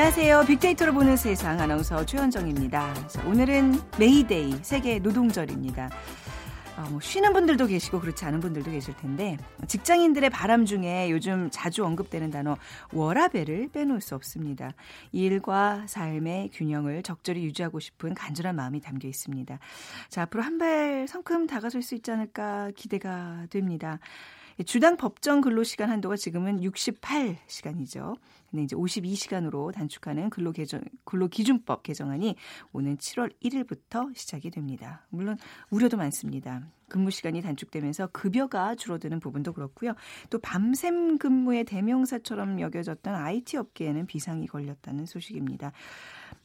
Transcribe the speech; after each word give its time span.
안녕하세요. 0.00 0.44
빅데이터로 0.46 0.94
보는 0.94 1.16
세상 1.16 1.58
아나운서 1.58 2.06
최현정입니다. 2.06 3.08
자, 3.08 3.26
오늘은 3.26 3.80
메이데이 3.98 4.60
세계 4.62 5.00
노동절입니다. 5.00 5.90
어, 6.76 6.86
뭐 6.90 7.00
쉬는 7.00 7.32
분들도 7.32 7.66
계시고 7.66 7.98
그렇지 7.98 8.24
않은 8.24 8.38
분들도 8.38 8.70
계실 8.70 8.94
텐데 8.96 9.36
직장인들의 9.66 10.30
바람 10.30 10.66
중에 10.66 11.10
요즘 11.10 11.48
자주 11.50 11.84
언급되는 11.84 12.30
단어 12.30 12.56
워라벨을 12.92 13.70
빼놓을 13.72 14.00
수 14.00 14.14
없습니다. 14.14 14.70
일과 15.10 15.84
삶의 15.88 16.50
균형을 16.52 17.02
적절히 17.02 17.42
유지하고 17.42 17.80
싶은 17.80 18.14
간절한 18.14 18.54
마음이 18.54 18.80
담겨 18.80 19.08
있습니다. 19.08 19.58
자 20.10 20.22
앞으로 20.22 20.44
한 20.44 20.58
발 20.58 21.08
성큼 21.08 21.48
다가설 21.48 21.82
수 21.82 21.96
있지 21.96 22.12
않을까 22.12 22.70
기대가 22.76 23.46
됩니다. 23.50 23.98
주당 24.64 24.96
법정 24.96 25.40
근로 25.40 25.62
시간 25.64 25.90
한도가 25.90 26.16
지금은 26.16 26.60
68시간이죠. 26.60 28.16
근데 28.50 28.64
이제 28.64 28.74
52시간으로 28.76 29.72
단축하는 29.72 30.30
근로 30.30 30.52
개정 30.52 30.80
근로 31.04 31.28
기준법 31.28 31.82
개정안이 31.82 32.36
오는 32.72 32.96
7월 32.96 33.32
1일부터 33.42 34.14
시작이 34.16 34.50
됩니다. 34.50 35.06
물론 35.10 35.36
우려도 35.70 35.96
많습니다. 35.96 36.62
근무 36.88 37.10
시간이 37.10 37.42
단축되면서 37.42 38.06
급여가 38.08 38.74
줄어드는 38.74 39.20
부분도 39.20 39.52
그렇고요. 39.52 39.92
또 40.30 40.38
밤샘 40.38 41.18
근무의 41.18 41.64
대명사처럼 41.64 42.60
여겨졌던 42.60 43.14
IT 43.14 43.58
업계에는 43.58 44.06
비상이 44.06 44.46
걸렸다는 44.46 45.04
소식입니다. 45.04 45.72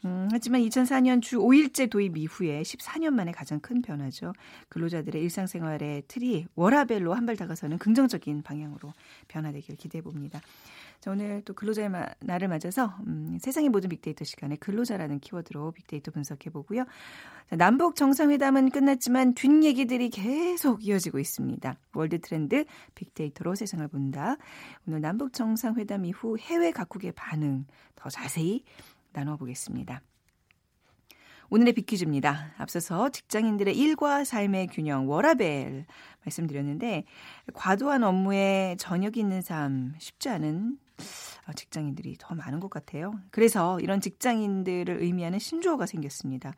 음, 0.03 0.27
하지만 0.31 0.59
2004년 0.61 1.22
주 1.22 1.39
5일제 1.39 1.89
도입 1.89 2.17
이후에 2.17 2.61
14년 2.61 3.11
만에 3.11 3.31
가장 3.31 3.61
큰 3.61 3.81
변화죠. 3.81 4.33
근로자들의 4.70 5.22
일상생활의 5.23 6.03
틀이 6.09 6.47
워라벨로 6.55 7.14
한 7.14 7.23
발 7.23 7.38
다가서는 7.38 7.77
긍정적인 7.77 8.42
방향으로 8.42 8.92
변화되길 9.30 9.77
기대해 9.77 10.02
봅니다. 10.02 10.42
자, 11.03 11.11
오늘 11.11 11.41
또 11.43 11.53
근로자의 11.53 11.89
날을 12.21 12.47
맞아서 12.47 12.95
음, 13.07 13.37
세상의 13.41 13.67
모든 13.67 13.89
빅데이터 13.89 14.23
시간에 14.23 14.55
근로자라는 14.55 15.19
키워드로 15.19 15.73
빅데이터 15.73 16.11
분석해 16.11 16.49
보고요. 16.49 16.85
자, 17.49 17.57
남북 17.57 17.97
정상회담은 17.97 18.69
끝났지만 18.69 19.33
뒷 19.33 19.65
얘기들이 19.65 20.09
계속 20.09 20.87
이어지고 20.87 21.19
있습니다. 21.19 21.75
월드 21.93 22.21
트렌드 22.21 22.63
빅데이터로 22.95 23.53
세상을 23.53 23.85
본다. 23.89 24.37
오늘 24.87 25.01
남북 25.01 25.33
정상회담 25.33 26.05
이후 26.05 26.37
해외 26.37 26.71
각국의 26.71 27.11
반응 27.11 27.65
더 27.97 28.09
자세히 28.09 28.63
나눠보겠습니다. 29.11 30.01
오늘의 31.49 31.73
빅퀴즈입니다. 31.73 32.53
앞서서 32.57 33.09
직장인들의 33.09 33.77
일과 33.77 34.23
삶의 34.23 34.67
균형, 34.67 35.09
워라벨 35.09 35.85
말씀드렸는데, 36.23 37.03
과도한 37.53 38.03
업무에 38.03 38.77
저녁이 38.79 39.15
있는 39.17 39.41
삶 39.41 39.93
쉽지 39.99 40.29
않은 40.29 40.79
직장인들이 41.52 42.16
더 42.19 42.36
많은 42.36 42.59
것 42.59 42.69
같아요. 42.69 43.13
그래서 43.31 43.80
이런 43.81 43.99
직장인들을 43.99 45.02
의미하는 45.02 45.39
신조어가 45.39 45.86
생겼습니다. 45.86 46.53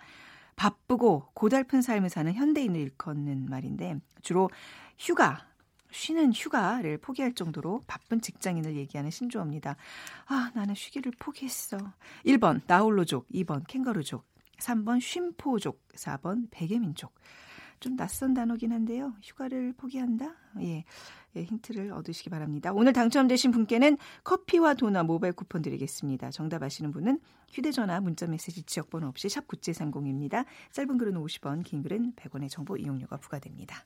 바쁘고 0.55 1.29
고달픈 1.33 1.81
삶을 1.81 2.09
사는 2.09 2.31
현대인을 2.31 2.79
일컫는 2.79 3.47
말인데, 3.49 3.99
주로 4.21 4.49
휴가, 4.97 5.47
쉬는 5.91 6.33
휴가를 6.33 6.97
포기할 6.97 7.33
정도로 7.33 7.83
바쁜 7.87 8.21
직장인을 8.21 8.75
얘기하는 8.75 9.11
신조어입니다. 9.11 9.75
아, 10.27 10.51
나는 10.53 10.75
쉬기를 10.75 11.13
포기했어. 11.17 11.77
1번 12.25 12.61
나홀로족, 12.67 13.27
2번 13.29 13.65
캥거루족, 13.67 14.25
3번 14.59 14.99
쉼포족, 14.99 15.81
4번 15.95 16.47
베개민족. 16.51 17.13
좀 17.79 17.95
낯선 17.95 18.33
단어긴 18.33 18.71
한데요. 18.71 19.13
휴가를 19.21 19.73
포기한다? 19.73 20.33
예. 20.61 20.83
예, 21.35 21.43
힌트를 21.43 21.91
얻으시기 21.91 22.29
바랍니다. 22.29 22.71
오늘 22.73 22.93
당첨되신 22.93 23.51
분께는 23.51 23.97
커피와 24.23 24.73
도넛 24.73 25.05
모바일 25.05 25.33
쿠폰 25.33 25.61
드리겠습니다. 25.61 26.31
정답 26.31 26.63
아시는 26.63 26.91
분은 26.91 27.19
휴대전화, 27.51 27.99
문자메시지, 27.99 28.63
지역번호 28.63 29.07
없이 29.07 29.29
샵 29.29 29.47
9730입니다. 29.47 30.45
짧은 30.71 30.97
글은 30.97 31.13
50원, 31.15 31.63
긴 31.63 31.81
글은 31.83 32.13
100원의 32.15 32.49
정보 32.49 32.77
이용료가 32.77 33.17
부과됩니다. 33.17 33.85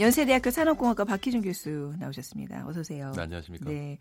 연세대학교 0.00 0.50
산업공학과 0.50 1.04
박희준 1.04 1.42
교수 1.42 1.92
나오셨습니다. 1.98 2.66
어서 2.66 2.80
오세요. 2.80 3.12
네, 3.14 3.22
안녕하십니까. 3.22 3.70
네. 3.70 3.98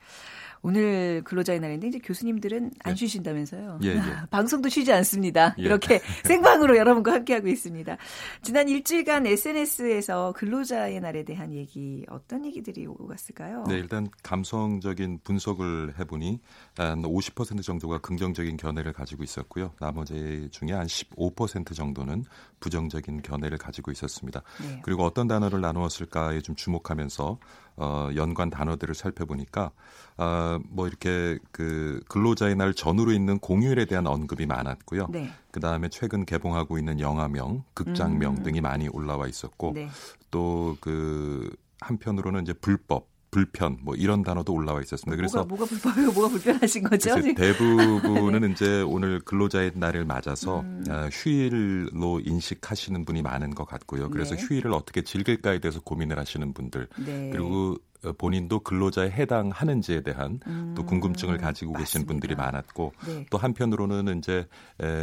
오늘 0.62 1.22
근로자의 1.26 1.60
날인데 1.60 1.88
이제 1.88 2.00
교수님들은 2.00 2.72
안 2.84 2.94
네. 2.94 2.96
쉬신다면서요. 2.96 3.80
예, 3.84 3.90
예. 3.90 4.02
방송도 4.32 4.70
쉬지 4.70 4.92
않습니다. 4.94 5.56
예. 5.60 5.64
이렇게 5.64 6.00
생방으로 6.26 6.78
여러분과 6.78 7.14
함께하고 7.14 7.48
있습니다. 7.48 7.98
지난 8.42 8.70
일주일간 8.70 9.26
SNS에서 9.28 10.34
근로자의 10.36 11.00
날에 11.02 11.24
대한 11.24 11.54
얘기 11.54 12.06
어떤 12.10 12.46
얘기들이 12.46 12.86
오고 12.88 13.08
갔을까요? 13.08 13.66
네, 13.68 13.76
일단 13.76 14.10
감성적인 14.24 15.20
분석을 15.24 15.96
해보니 16.00 16.40
한 16.80 17.02
50% 17.02 17.62
정도가 17.62 17.98
긍정적인 18.00 18.56
견해를 18.56 18.94
가지고 18.94 19.24
있었고요. 19.24 19.74
나머지 19.80 20.48
중에 20.52 20.72
한 20.72 20.88
15% 20.88 21.76
정도는 21.76 22.24
부정적인 22.62 23.22
견해를 23.22 23.58
가지고 23.58 23.92
있었습니다. 23.92 24.42
네. 24.62 24.80
그리고 24.84 25.04
어떤 25.04 25.28
단어를 25.28 25.60
나누었을까에 25.60 26.40
좀 26.40 26.56
주목하면서 26.56 27.38
어, 27.76 28.10
연관 28.16 28.50
단어들을 28.50 28.96
살펴보니까 28.96 29.72
어, 30.18 30.60
뭐 30.70 30.88
이렇게 30.88 31.38
그 31.52 32.02
근로자의 32.08 32.56
날 32.56 32.74
전후로 32.74 33.12
있는 33.12 33.40
공휴일에 33.40 33.84
대한 33.86 34.08
언급이 34.08 34.46
많았고요. 34.46 35.08
네. 35.10 35.30
그 35.52 35.60
다음에 35.60 35.90
최근 35.90 36.26
개봉하고 36.26 36.78
있는 36.78 37.02
영화명, 37.02 37.64
극장명 37.74 38.38
음. 38.38 38.44
등이 38.44 38.62
많이 38.62 38.88
올라와 38.88 39.28
있었고 39.28 39.74
네. 39.76 39.90
또그 40.32 41.54
한편으로는 41.82 42.44
이제 42.44 42.54
불법 42.54 43.08
불편 43.32 43.78
뭐 43.82 43.96
이런 43.96 44.24
단어도 44.24 44.54
올라와 44.54 44.82
있었습니다. 44.82 45.16
그래서 45.16 45.46
뭐가, 45.46 45.50
뭐가 45.50 45.66
불법이고 45.66 46.12
뭐가 46.14 46.30
불편하신 46.30 46.84
거죠? 46.84 47.16
대부분은 47.22 48.42
네. 48.42 48.50
이제 48.52 48.82
오늘 48.82 49.20
근로자의 49.20 49.74
날을 49.76 50.06
맞아서 50.06 50.62
음. 50.62 50.84
어, 50.90 51.08
휴일로 51.12 52.22
인식하시는 52.26 53.06
분이 53.06 53.22
많은 53.22 53.54
것 53.56 53.66
같고요. 53.66 54.10
그래서 54.10 54.36
네. 54.36 54.42
휴일을 54.42 54.74
어떻게 54.74 55.04
즐길까에 55.04 55.60
대해서 55.60 55.80
고민을 55.82 56.18
하시는 56.18 56.54
분들 56.54 56.88
네. 57.06 57.30
그리고 57.32 57.74
어, 57.74 57.89
본인도 58.18 58.62
근로자에 58.62 59.12
해당하는지에 59.12 60.02
대한 60.02 60.40
음, 60.48 60.74
또 60.76 60.84
궁금증을 60.86 61.38
가지고 61.38 61.74
맞습니다. 61.74 61.80
계신 61.80 62.06
분들이 62.06 62.36
많았고 62.36 62.94
네. 63.06 63.26
또 63.30 63.38
한편으로는 63.38 64.20
이제 64.20 64.48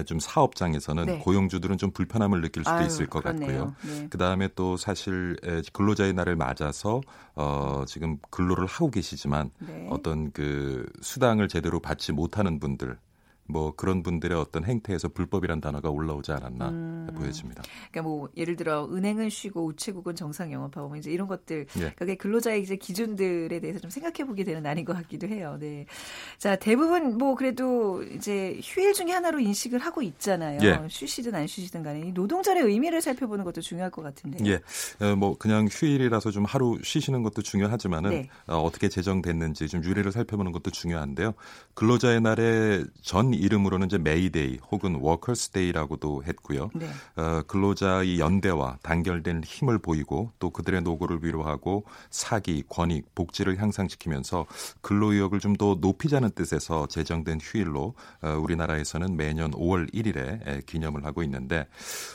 좀 0.06 0.18
사업장에서는 0.18 1.06
네. 1.06 1.18
고용주들은 1.18 1.78
좀 1.78 1.90
불편함을 1.90 2.40
느낄 2.40 2.64
수도 2.64 2.76
아유, 2.76 2.86
있을 2.86 3.06
것 3.06 3.22
그렇네요. 3.22 3.46
같고요. 3.46 3.74
네. 4.00 4.06
그 4.10 4.18
다음에 4.18 4.48
또 4.54 4.76
사실 4.76 5.36
근로자의 5.72 6.14
날을 6.14 6.36
맞아서 6.36 7.00
어, 7.34 7.84
지금 7.86 8.18
근로를 8.30 8.66
하고 8.66 8.90
계시지만 8.90 9.50
네. 9.58 9.86
어떤 9.90 10.32
그 10.32 10.86
수당을 11.02 11.48
제대로 11.48 11.80
받지 11.80 12.12
못하는 12.12 12.58
분들 12.58 12.96
뭐 13.48 13.74
그런 13.74 14.02
분들의 14.02 14.36
어떤 14.38 14.64
행태에서 14.64 15.08
불법이란 15.08 15.60
단어가 15.60 15.90
올라오지 15.90 16.32
않았나 16.32 16.68
음. 16.68 17.08
보여집니다. 17.16 17.62
그러니까 17.90 18.02
뭐 18.02 18.28
예를 18.36 18.56
들어 18.56 18.88
은행은 18.90 19.30
쉬고 19.30 19.64
우체국은 19.66 20.16
정상 20.16 20.52
영업하고 20.52 20.88
뭐 20.88 20.96
이제 20.96 21.10
이런 21.10 21.28
것들 21.28 21.66
예. 21.78 21.92
그게 21.96 22.16
근로자의 22.16 22.62
이제 22.62 22.76
기준들에 22.76 23.60
대해서 23.60 23.78
좀 23.78 23.90
생각해 23.90 24.26
보게 24.26 24.44
되는 24.44 24.62
날인 24.62 24.84
것 24.84 24.94
같기도 24.94 25.28
해요. 25.28 25.56
네. 25.60 25.86
자 26.38 26.56
대부분 26.56 27.18
뭐 27.18 27.34
그래도 27.34 28.02
이제 28.02 28.58
휴일 28.62 28.92
중에 28.92 29.12
하나로 29.12 29.40
인식을 29.40 29.78
하고 29.78 30.02
있잖아요. 30.02 30.60
예. 30.62 30.88
쉬시든 30.88 31.34
안 31.34 31.46
쉬시든 31.46 31.82
간에 31.82 32.12
노동절의 32.12 32.64
의미를 32.64 33.00
살펴보는 33.00 33.44
것도 33.44 33.60
중요할 33.60 33.90
것 33.90 34.02
같은데. 34.02 34.44
예. 34.46 34.60
어, 35.04 35.14
뭐 35.16 35.36
그냥 35.38 35.68
휴일이라서 35.70 36.30
좀 36.30 36.44
하루 36.44 36.78
쉬시는 36.82 37.22
것도 37.22 37.42
중요하지만은 37.42 38.10
네. 38.10 38.28
어, 38.46 38.58
어떻게 38.58 38.88
제정됐는지 38.88 39.68
좀 39.68 39.84
유래를 39.84 40.12
살펴보는 40.12 40.52
것도 40.52 40.70
중요한데요. 40.70 41.34
근로자의 41.74 42.20
날에 42.20 42.84
전 43.02 43.32
이름으로는 43.36 43.86
이제 43.86 43.98
메이데이 43.98 44.58
혹은 44.70 44.96
Workers' 45.00 45.59
Day라고도 45.59 46.24
했고요. 46.24 46.70
네. 46.74 46.86
어, 47.16 47.42
근로자의 47.46 48.20
연대와 48.20 48.78
단결된 48.82 49.42
힘을 49.44 49.78
보이고 49.78 50.30
또 50.38 50.50
그들의 50.50 50.82
노고를 50.82 51.20
위로하고 51.22 51.84
사기, 52.10 52.62
권익, 52.68 53.14
복지를 53.14 53.60
향상시키면서 53.60 54.46
근로의욕을 54.80 55.40
좀 55.40 55.56
더 55.56 55.76
높이자는 55.80 56.30
뜻에서 56.30 56.86
제정된 56.86 57.40
휴일로 57.42 57.94
어, 58.22 58.28
우리나라에서는 58.28 59.16
매년 59.16 59.50
5월 59.52 59.92
1일에 59.92 60.64
기념을 60.66 61.04
하고 61.04 61.22
있는데 61.22 61.66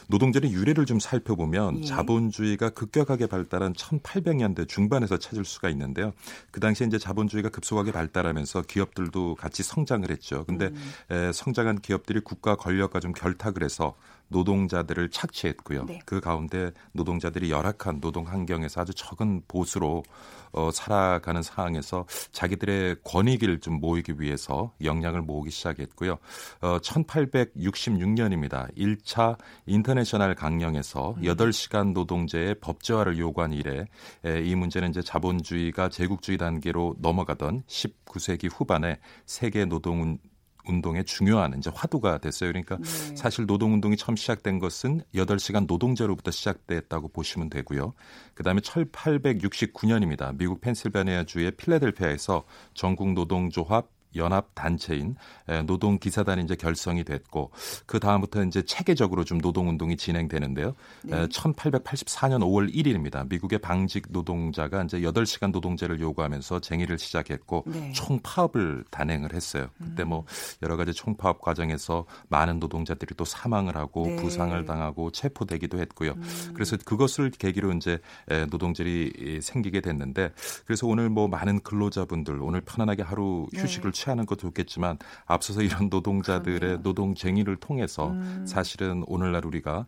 노동절의 0.07 0.51
유래를 0.51 0.85
좀 0.85 0.99
살펴보면 0.99 1.79
예. 1.79 1.85
자본주의가 1.85 2.69
급격하게 2.69 3.27
발달한 3.27 3.73
1800년대 3.73 4.67
중반에서 4.67 5.17
찾을 5.17 5.45
수가 5.45 5.69
있는데요. 5.69 6.13
그 6.51 6.59
당시에 6.59 6.87
이제 6.87 6.97
자본주의가 6.97 7.49
급속하게 7.49 7.91
발달하면서 7.91 8.63
기업들도 8.63 9.35
같이 9.35 9.63
성장을 9.63 10.09
했죠. 10.09 10.43
근데 10.45 10.67
음. 10.67 10.75
에, 11.11 11.31
성장한 11.31 11.81
기업들이 11.81 12.21
국가 12.21 12.55
권력과 12.55 12.99
좀 13.01 13.11
결탁을 13.11 13.63
해서 13.63 13.95
노동자들을 14.31 15.09
착취했고요. 15.09 15.85
네. 15.85 15.99
그 16.05 16.21
가운데 16.21 16.71
노동자들이 16.93 17.51
열악한 17.51 17.99
노동 17.99 18.25
환경에서 18.25 18.81
아주 18.81 18.93
적은 18.93 19.43
보수로 19.47 20.03
어, 20.53 20.69
살아가는 20.71 21.41
상황에서 21.41 22.05
자기들의 22.31 22.97
권익을 23.03 23.59
좀 23.59 23.79
모이기 23.79 24.19
위해서 24.19 24.73
역량을 24.83 25.21
모으기 25.21 25.49
시작했고요. 25.51 26.17
어, 26.61 26.77
1866년입니다. 26.79 28.73
1차 28.75 29.37
인터내셔널 29.65 30.35
강령에서 30.35 31.15
음. 31.17 31.21
8시간 31.21 31.93
노동제의 31.93 32.55
법제화를 32.55 33.17
요구한 33.17 33.53
이래 33.53 33.85
에, 34.25 34.41
이 34.41 34.55
문제는 34.55 34.89
이제 34.89 35.01
자본주의가 35.01 35.89
제국주의 35.89 36.37
단계로 36.37 36.95
넘어가던 36.99 37.63
19세기 37.67 38.49
후반에 38.51 38.99
세계 39.25 39.65
노동 39.65 40.17
운동의 40.67 41.05
중요한 41.05 41.57
이제 41.57 41.71
화두가 41.73 42.19
됐어요. 42.19 42.51
그러니까 42.51 42.77
네. 42.77 43.15
사실 43.15 43.45
노동 43.45 43.73
운동이 43.73 43.97
처음 43.97 44.15
시작된 44.15 44.59
것은 44.59 45.01
8시간 45.15 45.65
노동제로부터 45.67 46.31
시작됐다고 46.31 47.09
보시면 47.09 47.49
되고요. 47.49 47.93
그다음에 48.33 48.61
1869년입니다. 48.61 50.35
미국 50.37 50.61
펜실베니아주의 50.61 51.51
필라델피아에서 51.51 52.43
전국 52.73 53.13
노동조합 53.13 53.89
연합 54.15 54.53
단체인 54.55 55.15
노동 55.65 55.97
기사단이 55.97 56.43
이제 56.43 56.55
결성이 56.55 57.03
됐고 57.03 57.51
그 57.85 57.99
다음부터 57.99 58.43
이제 58.43 58.61
체계적으로 58.61 59.23
좀 59.23 59.39
노동 59.39 59.69
운동이 59.69 59.97
진행되는데요. 59.97 60.73
네. 61.03 61.27
1884년 61.27 62.39
5월 62.41 62.73
1일입니다. 62.73 63.27
미국의 63.29 63.59
방직 63.59 64.07
노동자가 64.09 64.83
이제 64.83 64.99
8시간 65.01 65.51
노동제를 65.51 65.99
요구하면서 65.99 66.59
쟁의를 66.59 66.97
시작했고 66.97 67.63
네. 67.67 67.91
총파업을 67.93 68.85
단행을 68.91 69.33
했어요. 69.33 69.67
그때 69.77 70.03
뭐 70.03 70.19
음. 70.19 70.25
여러 70.63 70.77
가지 70.77 70.93
총파업 70.93 71.41
과정에서 71.41 72.05
많은 72.29 72.59
노동자들이 72.59 73.15
또 73.15 73.25
사망을 73.25 73.75
하고 73.75 74.05
네. 74.05 74.15
부상을 74.17 74.65
당하고 74.65 75.11
체포되기도 75.11 75.79
했고요. 75.79 76.11
음. 76.11 76.51
그래서 76.53 76.77
그것을 76.83 77.31
계기로 77.31 77.73
이제 77.73 77.99
노동절이 78.49 79.39
생기게 79.41 79.81
됐는데 79.81 80.31
그래서 80.65 80.87
오늘 80.87 81.09
뭐 81.09 81.27
많은 81.27 81.61
근로자분들 81.61 82.41
오늘 82.41 82.61
편안하게 82.61 83.03
하루 83.03 83.47
네. 83.53 83.61
휴식을 83.61 83.91
취하는 84.01 84.25
것도 84.25 84.39
좋겠지만 84.39 84.97
앞서서 85.25 85.61
이런 85.61 85.89
노동자들의 85.89 86.59
그럼요. 86.59 86.81
노동쟁의를 86.81 87.57
통해서 87.57 88.09
음. 88.11 88.45
사실은 88.47 89.03
오늘날 89.07 89.45
우리가 89.45 89.85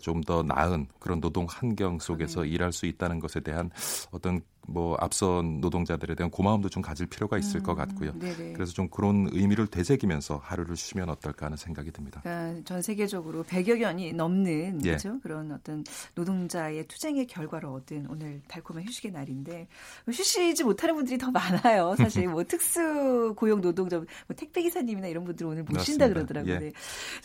좀 0.00 0.24
더 0.24 0.42
나은 0.42 0.86
그런 0.98 1.20
노동 1.20 1.46
환경 1.48 1.98
속에서 1.98 2.42
네. 2.42 2.48
일할 2.48 2.72
수 2.72 2.86
있다는 2.86 3.20
것에 3.20 3.40
대한 3.40 3.70
어떤 4.10 4.40
뭐 4.66 4.96
앞선 5.00 5.60
노동자들에 5.60 6.14
대한 6.14 6.30
고마움도 6.30 6.68
좀 6.68 6.82
가질 6.82 7.06
필요가 7.06 7.38
있을 7.38 7.60
음, 7.60 7.62
것 7.62 7.74
같고요. 7.74 8.12
네네. 8.18 8.52
그래서 8.54 8.72
좀 8.72 8.88
그런 8.88 9.28
의미를 9.32 9.66
되새기면서 9.66 10.40
하루를 10.42 10.76
쉬면 10.76 11.08
어떨까 11.08 11.46
하는 11.46 11.56
생각이 11.56 11.90
듭니다. 11.92 12.20
그러니까 12.22 12.62
전 12.64 12.82
세계적으로 12.82 13.44
100여 13.44 13.78
년이 13.78 14.12
넘는 14.12 14.80
예. 14.84 14.90
그렇죠? 14.90 15.20
그런 15.20 15.52
어떤 15.52 15.84
노동자의 16.14 16.86
투쟁의 16.86 17.26
결과를 17.26 17.68
얻은 17.68 18.06
오늘 18.08 18.40
달콤한 18.48 18.84
휴식의 18.84 19.12
날인데 19.12 19.68
쉬시지 20.10 20.64
못하는 20.64 20.94
분들이 20.94 21.18
더 21.18 21.30
많아요. 21.30 21.94
사실 21.96 22.28
뭐 22.28 22.44
특수 22.44 23.34
고용 23.36 23.60
노동자, 23.60 23.98
뭐 23.98 24.06
택배 24.36 24.62
기사님이나 24.62 25.08
이런 25.08 25.24
분들 25.24 25.46
오늘 25.46 25.64
모신다 25.64 26.08
그러더라고요. 26.08 26.54
예. 26.54 26.58
네. 26.58 26.72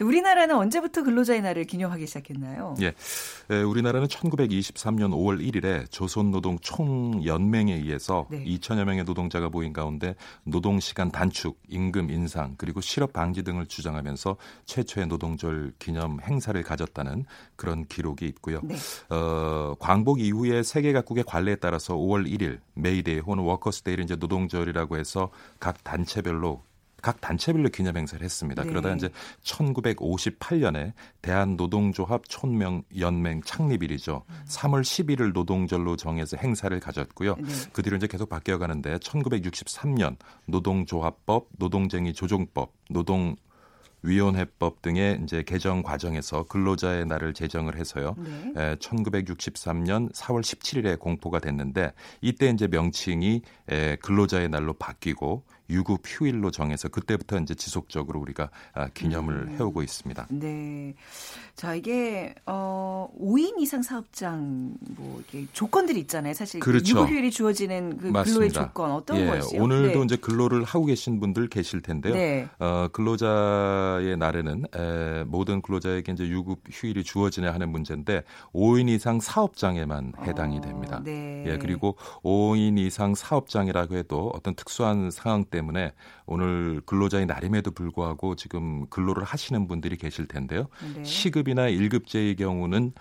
우리나라는 0.02 0.56
언제부터 0.56 1.04
근로자의 1.04 1.42
날을 1.42 1.66
기념하기 1.66 2.08
시작했나요? 2.08 2.76
예, 2.82 2.94
에, 3.50 3.62
우리나라는 3.62 4.08
1923년 4.08 5.12
5월 5.12 5.40
1일에 5.42 5.90
조선노동 5.92 6.60
총 6.62 7.22
연맹에 7.30 7.76
의해서 7.76 8.28
네. 8.30 8.44
2천여 8.44 8.84
명의 8.84 9.06
노동자가 9.06 9.48
모인 9.48 9.72
가운데 9.72 10.16
노동 10.44 10.80
시간 10.80 11.12
단축, 11.12 11.58
임금 11.70 12.10
인상 12.12 12.56
그리고 12.58 12.82
실업 12.82 13.14
방지 13.14 13.44
등을 13.44 13.68
주장하면서 13.68 14.36
최초의 14.66 15.08
노동절 15.08 15.74
기념 15.80 16.20
행사를 16.22 16.62
가졌다는 16.62 17.26
그런 17.56 17.86
기록이 17.86 18.26
있고요. 18.28 18.60
네. 18.64 18.76
어, 19.10 19.76
광복 19.80 20.20
이후에 20.20 20.64
세계 20.64 20.92
각국의 20.92 21.24
관례에 21.24 21.56
따라서 21.56 21.96
5월 21.96 22.28
1일 22.28 22.60
메이데이 22.74 23.20
혹은 23.20 23.40
Workers' 23.40 23.74
Day를 23.74 24.04
이제 24.04 24.16
노동절이라고 24.16 24.98
해서 24.98 25.30
각 25.60 25.84
단체별로 25.84 26.64
각 27.02 27.22
단체별로 27.22 27.70
기념 27.70 27.98
행사를 27.98 28.24
했습니다. 28.24 28.64
네. 28.64 28.70
그러다 28.70 28.94
이제 28.94 29.10
1958년에 29.44 30.94
대한노동조합 31.22 32.28
총명 32.28 32.84
연맹 32.98 33.42
창립일이죠. 33.44 34.24
음. 34.28 34.36
3월 34.48 34.82
10일을 34.82 35.34
노동절로 35.34 35.96
정해서 35.96 36.38
행사를 36.38 36.78
가졌고요. 36.80 37.36
네. 37.36 37.48
그 37.74 37.82
뒤로 37.82 37.98
이제 37.98 38.08
계속 38.08 38.30
바뀌어 38.30 38.58
가는데 38.58 38.98
1963년 38.98 40.18
노동조합법, 40.46 41.48
노동쟁이 41.58 42.14
조정법, 42.14 42.74
노동 42.90 43.36
위원회법 44.02 44.82
등의 44.82 45.20
이제 45.24 45.44
개정 45.44 45.84
과정에서 45.84 46.44
근로자의 46.44 47.06
날을 47.06 47.34
제정을 47.34 47.78
해서요. 47.78 48.16
네. 48.18 48.54
에, 48.56 48.76
1963년 48.76 50.14
4월 50.14 50.42
17일에 50.42 50.98
공포가 51.00 51.40
됐는데 51.40 51.92
이때 52.22 52.50
이제 52.50 52.68
명칭이 52.68 53.42
에, 53.70 53.96
근로자의 53.98 54.50
날로 54.50 54.74
바뀌고 54.74 55.44
유급 55.70 56.02
휴일로 56.06 56.52
정해서 56.52 56.90
그때부터 56.90 57.38
이제 57.40 57.54
지속적으로 57.54 58.20
우리가 58.20 58.50
아, 58.74 58.88
기념을 58.90 59.36
음. 59.36 59.56
해오고 59.58 59.84
있습니다. 59.84 60.28
네. 60.30 60.96
자, 61.56 61.76
이게 61.76 62.34
어 62.46 63.10
5인 63.20 63.60
이상 63.60 63.82
사업장 63.82 64.74
뭐 64.80 65.22
이게 65.28 65.46
조건들이 65.54 66.00
있잖아요. 66.02 66.34
사실 66.34 66.60
그 66.60 66.72
그렇죠. 66.72 66.98
유급 66.98 67.10
휴일이 67.10 67.32
주어지는 67.32 67.98
그 67.98 68.12
근로의 68.12 68.52
조건 68.52 68.92
어떤 68.92 69.18
예, 69.18 69.26
거였어요? 69.28 69.62
오늘도 69.62 70.00
네. 70.00 70.06
이제 70.06 70.16
근로를 70.16 70.64
하고 70.64 70.86
계신 70.86 71.20
분들 71.20 71.50
계실 71.50 71.82
텐데요. 71.82 72.14
네. 72.14 72.48
어, 72.60 72.88
근로자의 72.92 74.18
날에는 74.18 74.66
에, 74.76 75.24
모든 75.26 75.62
근로자에게 75.62 76.12
이제 76.14 76.28
유급 76.28 76.62
휴일이 76.72 77.04
주어지냐 77.04 77.54
하는 77.54 77.70
문제인데 77.70 78.24
5인 78.54 78.90
이상 78.90 79.20
사업장에만 79.20 80.14
해당이 80.24 80.58
어, 80.58 80.62
됩니다. 80.62 80.98
어, 80.98 81.04
네. 81.04 81.44
예, 81.46 81.58
그리고 81.58 81.96
5인 82.24 82.80
이상 82.80 83.14
사업장이라고 83.14 83.96
해도 83.96 84.32
어떤 84.34 84.56
특수한 84.56 85.12
상황 85.12 85.44
때문에 85.44 85.59
때문에 85.60 85.94
오늘 86.26 86.82
근로자의 86.86 87.26
날임에도 87.26 87.72
불구하고 87.72 88.36
지금 88.36 88.88
근로를 88.90 89.24
하시는 89.24 89.68
분들이 89.68 89.98
계실 89.98 90.28
텐데요. 90.28 90.68
네. 90.96 91.04
시급이나 91.04 91.70
1급제의 91.70 92.38
경우는 92.38 92.94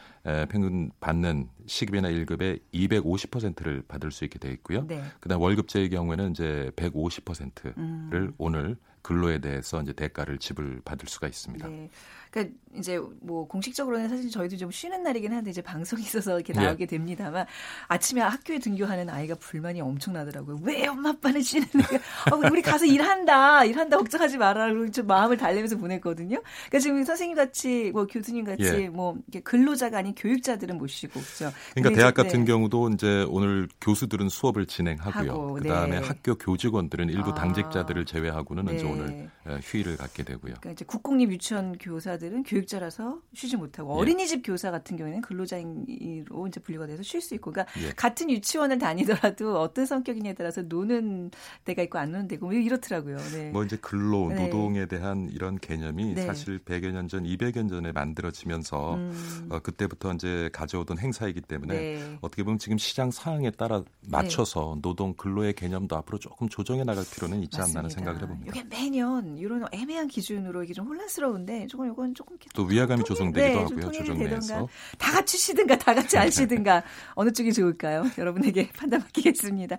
평균 0.50 0.90
받는 1.00 1.48
시급이나 1.66 2.08
1급의 2.08 2.60
250%를 2.74 3.82
받을 3.86 4.10
수 4.10 4.24
있게 4.24 4.38
돼 4.38 4.50
있고요. 4.52 4.86
네. 4.86 5.02
그다음 5.20 5.40
월급제의 5.40 5.90
경우에는 5.90 6.30
이제 6.32 6.70
150%를 6.76 7.74
음. 7.78 8.32
오늘 8.38 8.76
근로에 9.02 9.38
대해서 9.38 9.80
이제 9.80 9.92
대가를 9.92 10.38
지불받을 10.38 11.08
수가 11.08 11.28
있습니다. 11.28 11.68
네. 11.68 11.88
그러니까 12.30 12.54
이제 12.76 13.00
뭐 13.20 13.46
공식적으로는 13.48 14.08
사실 14.08 14.30
저희도 14.30 14.56
좀 14.56 14.70
쉬는 14.70 15.02
날이긴 15.02 15.32
한데 15.32 15.50
이제 15.50 15.62
방송이 15.62 16.02
있어서 16.02 16.38
이렇게 16.38 16.52
예. 16.56 16.64
나오게 16.64 16.86
됩니다만 16.86 17.46
아침에 17.88 18.20
학교에 18.20 18.58
등교하는 18.58 19.08
아이가 19.08 19.34
불만이 19.36 19.80
엄청나더라고요. 19.80 20.58
왜 20.62 20.86
엄마 20.86 21.10
아빠는 21.10 21.42
쉬는 21.42 21.66
날? 21.72 21.84
어, 22.32 22.50
우리 22.50 22.60
가서 22.62 22.84
일한다, 22.84 23.64
일한다 23.64 23.96
걱정하지 23.96 24.38
말아라고 24.38 24.90
좀 24.90 25.06
마음을 25.06 25.36
달래면서 25.36 25.76
보냈거든요. 25.78 26.42
그러니까 26.42 26.78
지금 26.78 27.02
선생님 27.04 27.36
같이 27.36 27.90
뭐 27.92 28.06
교수님 28.06 28.44
같이 28.44 28.62
예. 28.62 28.88
뭐 28.88 29.16
근로자가 29.44 29.98
아닌 29.98 30.14
교육자들은 30.14 30.76
모시고 30.76 31.20
그렇죠. 31.20 31.52
그러니까 31.74 31.96
대학 31.96 32.14
같은 32.14 32.40
네. 32.40 32.44
경우도 32.44 32.90
이제 32.90 33.26
오늘 33.28 33.68
교수들은 33.80 34.28
수업을 34.28 34.66
진행하고요. 34.66 35.30
하고, 35.30 35.54
그다음에 35.54 36.00
네. 36.00 36.06
학교 36.06 36.34
교직원들은 36.34 37.08
일부 37.08 37.30
아. 37.30 37.34
당직자들을 37.34 38.04
제외하고는 38.04 38.66
네. 38.66 38.76
이제 38.76 38.84
오늘 38.84 39.30
예, 39.48 39.58
휴일을 39.62 39.96
갖게 39.96 40.22
되고요. 40.22 40.54
그러니까 40.60 40.70
이제 40.72 40.84
국공립 40.84 41.32
유치원 41.32 41.78
교사 41.78 42.17
들은 42.18 42.42
교육자라서 42.42 43.20
쉬지 43.34 43.56
못하고 43.56 43.94
예. 43.94 43.98
어린이집 43.98 44.42
교사 44.42 44.70
같은 44.70 44.96
경우에는 44.96 45.22
근로자로 45.22 46.46
이제 46.48 46.60
분류가 46.60 46.86
돼서 46.86 47.02
쉴 47.02 47.20
수 47.20 47.34
있고, 47.34 47.52
그러니까 47.52 47.72
예. 47.80 47.92
같은 47.92 48.30
유치원을 48.30 48.78
다니더라도 48.78 49.60
어떤 49.60 49.86
성격이냐에 49.86 50.34
따라서 50.34 50.62
노는 50.62 51.30
데가 51.64 51.82
있고 51.82 51.98
안 51.98 52.12
노는 52.12 52.28
데고 52.28 52.46
뭐 52.46 52.54
이렇더라고요. 52.54 53.16
네. 53.32 53.50
뭐 53.50 53.64
이제 53.64 53.76
근로 53.76 54.28
네. 54.28 54.44
노동에 54.44 54.86
대한 54.86 55.28
이런 55.32 55.58
개념이 55.58 56.14
네. 56.14 56.26
사실 56.26 56.58
100여 56.58 56.90
년 56.90 57.08
전, 57.08 57.24
200여 57.24 57.56
년 57.56 57.68
전에 57.68 57.92
만들어지면서 57.92 58.94
음. 58.94 59.48
어, 59.50 59.58
그때부터 59.58 60.12
이제 60.14 60.50
가져오던 60.52 60.98
행사이기 60.98 61.42
때문에 61.42 61.74
네. 61.74 62.18
어떻게 62.20 62.42
보면 62.42 62.58
지금 62.58 62.78
시장 62.78 63.10
상황에 63.10 63.50
따라 63.50 63.82
맞춰서 64.08 64.74
네. 64.76 64.82
노동 64.82 65.14
근로의 65.14 65.54
개념도 65.54 65.96
앞으로 65.96 66.18
조금 66.18 66.48
조정해 66.48 66.84
나갈 66.84 67.04
필요는 67.04 67.42
있지 67.42 67.60
않나 67.60 67.78
하는 67.78 67.90
생각을 67.90 68.22
해봅니다. 68.22 68.52
이게 68.54 68.64
매년 68.64 69.36
이런 69.38 69.64
애매한 69.72 70.08
기준으로 70.08 70.64
이게 70.64 70.72
좀 70.72 70.86
혼란스러운데 70.86 71.66
조금 71.66 71.90
이건 71.90 72.07
조금 72.14 72.36
또 72.54 72.64
위화감이 72.64 73.04
조성되기도 73.04 73.58
네, 73.58 73.62
하고요. 73.62 73.92
조정 73.92 74.18
내에서 74.18 74.68
다 74.98 75.12
같이 75.12 75.38
쉬든가 75.38 75.76
다 75.78 75.94
같이 75.94 76.18
안 76.18 76.30
쉬든가 76.30 76.82
어느 77.14 77.32
쪽이 77.32 77.52
좋을까요? 77.52 78.04
여러분에게 78.16 78.70
판단 78.76 79.00
맡기겠습니다. 79.00 79.76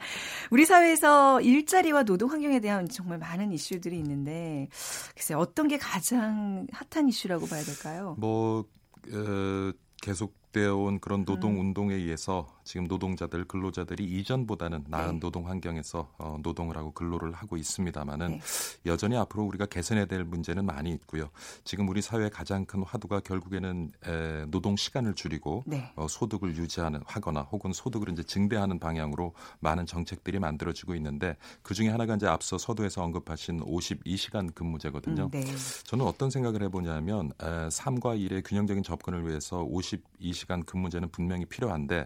우리 0.52 0.66
사회에서 0.66 1.42
일자리와 1.42 2.04
노동 2.04 2.32
환경에 2.32 2.60
대한 2.60 2.88
정말 2.88 3.18
많은 3.18 3.52
이슈들이 3.52 3.98
있는데 3.98 4.68
글쎄 5.16 5.34
어떤 5.34 5.68
게 5.68 5.78
가장 5.78 6.68
핫한 6.72 7.10
이슈라고 7.10 7.48
봐야 7.48 7.62
될까요? 7.64 8.16
뭐 8.18 8.66
어, 9.12 9.72
계속되어 10.02 10.76
온 10.76 11.00
그런 11.00 11.26
노동 11.26 11.54
음. 11.54 11.60
운동에 11.60 11.96
의해서 11.96 12.48
지금 12.70 12.86
노동자들 12.86 13.46
근로자들이 13.46 14.04
이전보다는 14.04 14.86
나은 14.90 15.14
네. 15.14 15.20
노동 15.20 15.48
환경에서 15.48 16.08
어, 16.20 16.38
노동을 16.44 16.78
하고 16.78 16.92
근로를 16.92 17.34
하고 17.34 17.58
있습니다만은 17.58 18.28
네. 18.34 18.42
여전히 18.86 19.18
앞으로 19.18 19.44
우리가 19.46 19.66
개선해야 19.66 20.06
될 20.06 20.24
문제는 20.24 20.68
많이 20.68 20.92
있고요. 20.92 21.32
지금 21.64 21.90
우리 21.90 22.04
사회의 22.04 22.30
가장 22.30 22.66
큰 22.66 22.84
화두가 22.84 23.22
결국에는 23.22 23.90
에, 24.06 24.46
노동 24.52 24.76
시간을 24.76 25.16
줄이고 25.16 25.64
네. 25.66 25.92
어, 25.96 26.08
소득을 26.08 26.58
유지하는 26.58 27.02
하거나 27.08 27.42
혹은 27.42 27.74
소득을 27.74 28.10
이제 28.12 28.22
증대하는 28.22 28.78
방향으로 28.78 29.34
많은 29.62 29.88
정책들이 29.88 30.38
만들어지고 30.38 30.94
있는데 30.94 31.38
그 31.64 31.74
중에 31.74 31.90
하나가 31.90 32.14
이제 32.14 32.28
앞서 32.28 32.60
서두에서 32.60 33.02
언급하신 33.02 33.62
52시간 33.62 34.54
근무제거든요. 34.54 35.24
음, 35.24 35.32
네. 35.32 35.44
저는 35.86 36.06
어떤 36.06 36.30
생각을 36.30 36.62
해보냐면 36.62 37.32
에, 37.42 37.68
삶과 37.72 38.14
일의 38.14 38.44
균형적인 38.44 38.84
접근을 38.84 39.28
위해서 39.28 39.58
52시간 39.66 40.64
근무제는 40.68 41.10
분명히 41.10 41.46
필요한데 41.46 42.06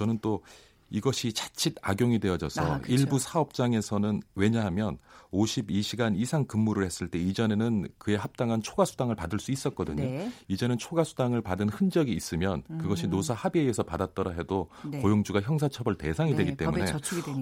저는 0.00 0.18
또 0.22 0.42
이것이 0.90 1.32
자칫 1.32 1.74
악용이 1.82 2.18
되어져서 2.18 2.62
아, 2.62 2.78
그렇죠. 2.78 2.92
일부 2.92 3.18
사업장에서는 3.18 4.20
왜냐하면 4.34 4.98
52시간 5.32 6.16
이상 6.16 6.44
근무를 6.44 6.84
했을 6.84 7.08
때 7.08 7.18
이전에는 7.18 7.88
그에 7.98 8.16
합당한 8.16 8.62
초과 8.62 8.84
수당을 8.84 9.14
받을 9.14 9.38
수 9.38 9.52
있었거든요. 9.52 10.02
네. 10.02 10.32
이제는 10.48 10.78
초과 10.78 11.04
수당을 11.04 11.40
받은 11.40 11.68
흔적이 11.68 12.12
있으면 12.14 12.62
그것이 12.80 13.06
음. 13.06 13.10
노사 13.10 13.34
합의에 13.34 13.62
의해서 13.62 13.84
받았더라 13.84 14.32
해도 14.32 14.68
네. 14.84 14.98
고용주가 15.00 15.40
형사처벌 15.40 15.96
대상이 15.96 16.32
네, 16.32 16.38
되기 16.38 16.56
때문에 16.56 16.84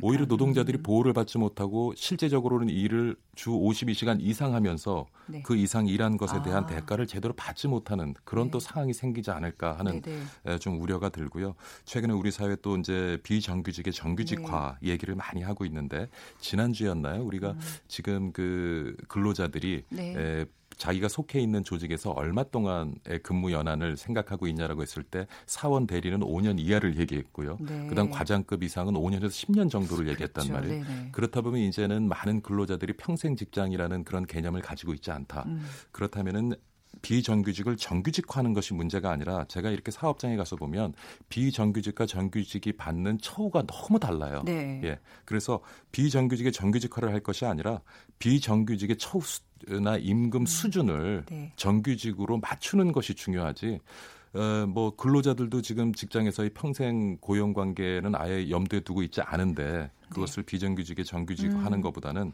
오히려 0.03 0.27
노동자들이 0.27 0.79
음. 0.79 0.83
보호를 0.83 1.15
받지 1.15 1.39
못하고 1.39 1.95
실제적으로는 1.97 2.69
일을 2.69 3.17
주 3.35 3.51
52시간 3.51 4.19
이상 4.21 4.55
하면서 4.55 5.07
네. 5.27 5.43
그 5.43 5.57
이상 5.57 5.87
일한 5.87 6.17
것에 6.19 6.43
대한 6.43 6.65
아. 6.65 6.67
대가를 6.67 7.07
제대로 7.07 7.33
받지 7.35 7.69
못하는 7.69 8.15
그런 8.25 8.47
네. 8.47 8.51
또 8.51 8.61
상황이 8.61 8.93
생기지 8.93 9.31
않을까 9.31 9.79
하는 9.79 10.03
네, 10.03 10.19
네. 10.45 10.59
좀 10.59 10.81
우려가 10.81 11.09
들고요. 11.09 11.55
최근에 11.85 12.13
우리 12.13 12.31
사회 12.31 12.57
또 12.57 12.77
이제 12.77 13.19
비 13.23 13.38
정규직의 13.41 13.93
정규직화 13.93 14.79
얘기를 14.83 15.15
많이 15.15 15.43
하고 15.43 15.65
있는데 15.65 16.09
지난주였나요? 16.41 17.23
우리가 17.25 17.53
음. 17.53 17.61
지금 17.89 18.33
그 18.33 18.97
근로자들이 19.09 19.85
네. 19.91 20.15
에, 20.17 20.47
자기가 20.79 21.09
속해 21.09 21.41
있는 21.41 21.65
조직에서 21.65 22.11
얼마 22.13 22.45
동안의 22.45 23.21
근무 23.23 23.53
연한을 23.53 23.97
생각하고 23.97 24.47
있냐라고 24.47 24.83
했을 24.83 25.03
때 25.03 25.27
사원 25.47 25.87
대리는 25.87 26.21
5년 26.21 26.59
이하를 26.59 26.99
얘기했고요. 26.99 27.59
네. 27.61 27.87
그다음 27.89 28.11
과장급 28.11 28.63
이상은 28.63 28.95
5년에서 28.95 29.29
10년 29.29 29.71
정도를 29.71 30.09
얘기했단 30.09 30.47
그렇죠. 30.47 30.53
말이에요. 30.53 30.85
네네. 30.85 31.09
그렇다 31.13 31.41
보면 31.41 31.61
이제는 31.63 32.09
많은 32.09 32.43
근로자들이 32.43 32.93
평생 32.97 33.35
직장이라는 33.35 34.05
그런 34.05 34.25
개념을 34.25 34.63
가지고 34.63 34.95
있지 34.95 35.11
않다. 35.11 35.45
음. 35.47 35.67
그렇다면은 35.91 36.55
비정규직을 37.03 37.77
정규직화하는 37.77 38.53
것이 38.53 38.75
문제가 38.75 39.11
아니라 39.11 39.45
제가 39.49 39.71
이렇게 39.71 39.91
사업장에 39.91 40.37
가서 40.37 40.57
보면 40.57 40.95
비정규직과 41.29 42.07
정규직이 42.07 42.73
받는 42.73 43.19
처우가 43.19 43.65
너무 43.67 43.99
달라요. 43.99 44.43
네. 44.45 44.81
예. 44.85 44.99
그래서 45.25 45.61
비정규직의 45.93 46.53
정규직화를 46.53 47.13
할 47.13 47.21
것이 47.21 47.45
아니라 47.45 47.81
비정규직의 48.19 48.97
처우나 48.99 49.97
임금 49.99 50.43
음. 50.43 50.47
수준을 50.47 51.25
네. 51.31 51.53
정규직으로 51.57 52.39
맞추는 52.39 52.93
것이 52.93 53.15
중요하지. 53.15 53.81
어, 54.35 54.67
뭐 54.67 54.95
근로자들도 54.95 55.63
지금 55.63 55.93
직장에서의 55.93 56.51
평생 56.51 57.17
고용 57.19 57.55
관계는 57.55 58.15
아예 58.15 58.51
염두에 58.51 58.81
두고 58.81 59.03
있지 59.03 59.23
않은데 59.23 59.91
그것을 60.11 60.43
네. 60.43 60.47
비정규직에 60.47 61.03
정규직화하는 61.03 61.79
음. 61.79 61.83
것보다는 61.83 62.33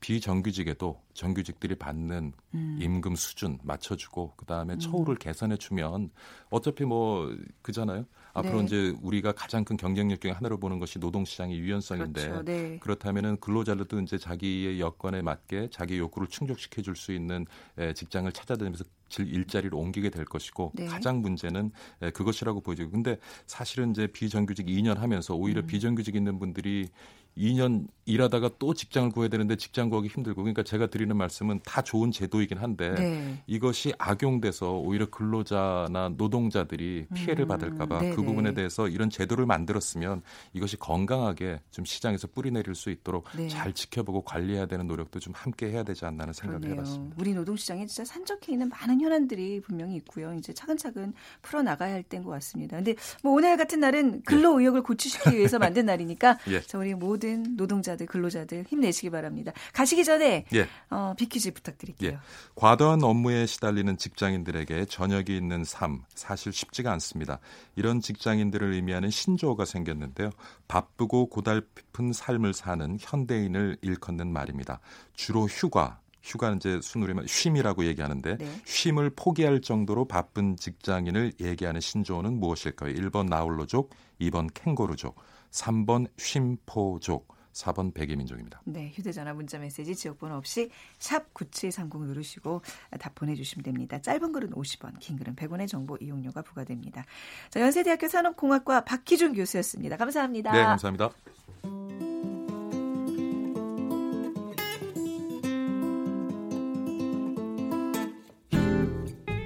비정규직에도 0.00 1.00
정규직들이 1.14 1.76
받는 1.76 2.32
음. 2.54 2.78
임금 2.80 3.14
수준 3.14 3.58
맞춰주고 3.62 4.34
그 4.36 4.44
다음에 4.44 4.74
음. 4.74 4.78
처우를 4.78 5.16
개선해 5.16 5.56
주면 5.56 6.10
어차피 6.50 6.84
뭐 6.84 7.32
그잖아요. 7.62 8.04
앞으로 8.34 8.58
네. 8.58 8.64
이제 8.64 8.94
우리가 9.00 9.32
가장 9.32 9.64
큰 9.64 9.76
경쟁력 9.76 10.20
중에 10.20 10.30
하나로 10.30 10.58
보는 10.58 10.78
것이 10.78 10.98
노동시장의 10.98 11.58
유연성인데 11.58 12.28
그렇죠. 12.28 12.44
네. 12.44 12.78
그렇다면은 12.80 13.38
근로자들도 13.40 14.00
이제 14.00 14.18
자기의 14.18 14.78
여건에 14.78 15.22
맞게 15.22 15.68
자기 15.70 15.98
욕구를 15.98 16.28
충족시켜 16.28 16.82
줄 16.82 16.96
수 16.96 17.12
있는 17.12 17.46
직장을 17.94 18.30
찾아다니면서 18.32 18.84
일자리를 19.18 19.74
옮기게 19.74 20.08
될 20.10 20.24
것이고 20.24 20.72
네. 20.74 20.86
가장 20.86 21.20
문제는 21.20 21.70
그것이라고 22.14 22.62
보여지고 22.62 22.90
근데 22.90 23.18
사실은 23.46 23.90
이제 23.90 24.06
비정규직 24.06 24.66
2년 24.66 24.96
하면서 24.96 25.34
오히려 25.34 25.60
음. 25.60 25.66
비정규직 25.66 26.16
있는 26.16 26.38
분들이 26.38 26.88
2년 27.36 27.86
일하다가 28.06 28.50
또 28.58 28.72
직장을 28.72 29.10
구해야 29.10 29.28
되는데 29.28 29.56
직장 29.56 29.90
구하기 29.90 30.08
힘들고 30.08 30.42
그러니까 30.42 30.62
제가 30.62 30.86
드리는 30.86 31.14
말씀은 31.16 31.60
다 31.64 31.82
좋은 31.82 32.12
제도이긴 32.12 32.58
한데 32.58 32.94
네. 32.94 33.42
이것이 33.46 33.92
악용돼서 33.98 34.74
오히려 34.78 35.10
근로자나 35.10 36.10
노동자들이 36.16 37.06
피해를 37.14 37.44
음, 37.44 37.48
받을까봐 37.48 38.14
그 38.14 38.22
부분에 38.22 38.54
대해서 38.54 38.88
이런 38.88 39.10
제도를 39.10 39.44
만들었으면 39.44 40.22
이것이 40.52 40.76
건강하게 40.76 41.60
좀 41.72 41.84
시장에서 41.84 42.28
뿌리 42.28 42.50
내릴 42.52 42.74
수 42.76 42.90
있도록 42.90 43.24
네. 43.36 43.48
잘 43.48 43.72
지켜보고 43.72 44.22
관리해야 44.22 44.66
되는 44.66 44.86
노력도 44.86 45.18
좀 45.18 45.32
함께 45.34 45.70
해야 45.70 45.82
되지 45.82 46.04
않나 46.04 46.22
하는 46.22 46.32
생각을 46.32 46.60
그러네요. 46.60 46.80
해봤습니다. 46.80 47.16
우리 47.18 47.34
노동 47.34 47.56
시장에 47.56 47.86
진짜 47.86 48.04
산적해 48.04 48.52
있는 48.52 48.68
많은 48.68 49.00
현안들이 49.00 49.60
분명히 49.62 49.96
있고요. 49.96 50.32
이제 50.34 50.52
차근차근 50.52 51.12
풀어 51.42 51.62
나가야 51.62 51.92
할 51.92 52.02
때인 52.04 52.22
것 52.22 52.30
같습니다. 52.30 52.76
근데 52.76 52.94
뭐 53.24 53.32
오늘 53.32 53.56
같은 53.56 53.80
날은 53.80 54.22
근로 54.22 54.60
의욕을 54.60 54.82
고취시키기 54.82 55.36
위해서 55.36 55.58
만든 55.58 55.86
날이니까 55.86 56.38
예. 56.48 56.62
우리 56.76 56.94
모든 56.94 57.56
노동자 57.56 57.95
들, 57.96 58.06
근로자들 58.06 58.64
힘내시기 58.68 59.10
바랍니다. 59.10 59.52
가시기 59.72 60.04
전에 60.04 60.44
예. 60.54 60.68
어, 60.90 61.14
비키즈 61.16 61.52
부탁드릴게요. 61.52 62.12
예. 62.12 62.18
과도한 62.54 63.02
업무에 63.02 63.46
시달리는 63.46 63.96
직장인들에게 63.96 64.86
저녁이 64.86 65.36
있는 65.36 65.64
삶 65.64 66.02
사실 66.14 66.52
쉽지가 66.52 66.92
않습니다. 66.92 67.40
이런 67.74 68.00
직장인들을 68.00 68.72
의미하는 68.72 69.10
신조어가 69.10 69.64
생겼는데요. 69.64 70.30
바쁘고 70.68 71.28
고달픈 71.28 72.12
삶을 72.12 72.54
사는 72.54 72.96
현대인을 73.00 73.78
일컫는 73.82 74.32
말입니다. 74.32 74.80
주로 75.14 75.46
휴가, 75.46 76.00
휴가는 76.22 76.56
이제 76.56 76.80
순우리면 76.82 77.26
쉼이라고 77.26 77.84
얘기하는데 77.86 78.36
네. 78.36 78.60
쉼을 78.64 79.10
포기할 79.10 79.60
정도로 79.60 80.06
바쁜 80.06 80.56
직장인을 80.56 81.34
얘기하는 81.40 81.80
신조어는 81.80 82.40
무엇일까요? 82.40 82.92
1번 82.94 83.28
나홀로족, 83.28 83.90
2번 84.20 84.52
캥거루족. 84.52 85.16
3번 85.56 86.06
쉼포족, 86.16 87.34
4번 87.56 87.92
백예민족입니다. 87.94 88.60
네, 88.64 88.92
휴대전화 88.94 89.32
문자 89.34 89.58
메시지 89.58 89.94
지역번호 89.94 90.36
없이 90.36 90.70
샵 90.98 91.32
9730 91.32 92.02
누르시고 92.06 92.62
답 93.00 93.14
보내주시면 93.14 93.64
됩니다. 93.64 93.98
짧은 94.00 94.32
글은 94.32 94.50
50원, 94.50 94.98
긴 95.00 95.16
글은 95.16 95.36
100원의 95.36 95.68
정보 95.68 95.96
이용료가 95.96 96.42
부과됩니다. 96.42 97.04
자, 97.50 97.60
연세대학교 97.60 98.08
산업공학과 98.08 98.84
박희준 98.84 99.34
교수였습니다. 99.34 99.96
감사합니다. 99.96 100.52
네, 100.52 100.62
감사합니다. 100.62 101.10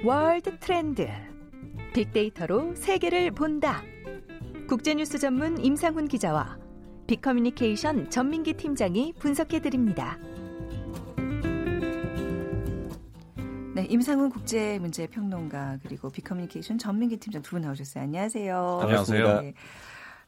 월드 0.03 0.57
트렌드 0.59 1.07
빅데이터로 1.93 2.75
세계를 2.75 3.31
본다. 3.31 3.83
국제뉴스 4.67 5.19
전문 5.19 5.63
임상훈 5.63 6.07
기자와 6.07 6.60
빅커뮤니케이션 7.07 8.09
전민기 8.09 8.53
팀장이 8.53 9.13
분석해 9.19 9.59
드립니다. 9.61 10.17
네, 13.73 13.85
임상훈 13.89 14.29
국제 14.29 14.79
문제 14.79 15.07
평론가 15.07 15.79
그리고 15.83 16.09
빅커뮤니케이션 16.09 16.77
전민기 16.77 17.17
팀장 17.17 17.41
두 17.41 17.51
분 17.51 17.61
나오셨어요. 17.61 18.03
안녕하세요. 18.03 18.79
안녕하세요. 18.81 19.41
네. 19.41 19.53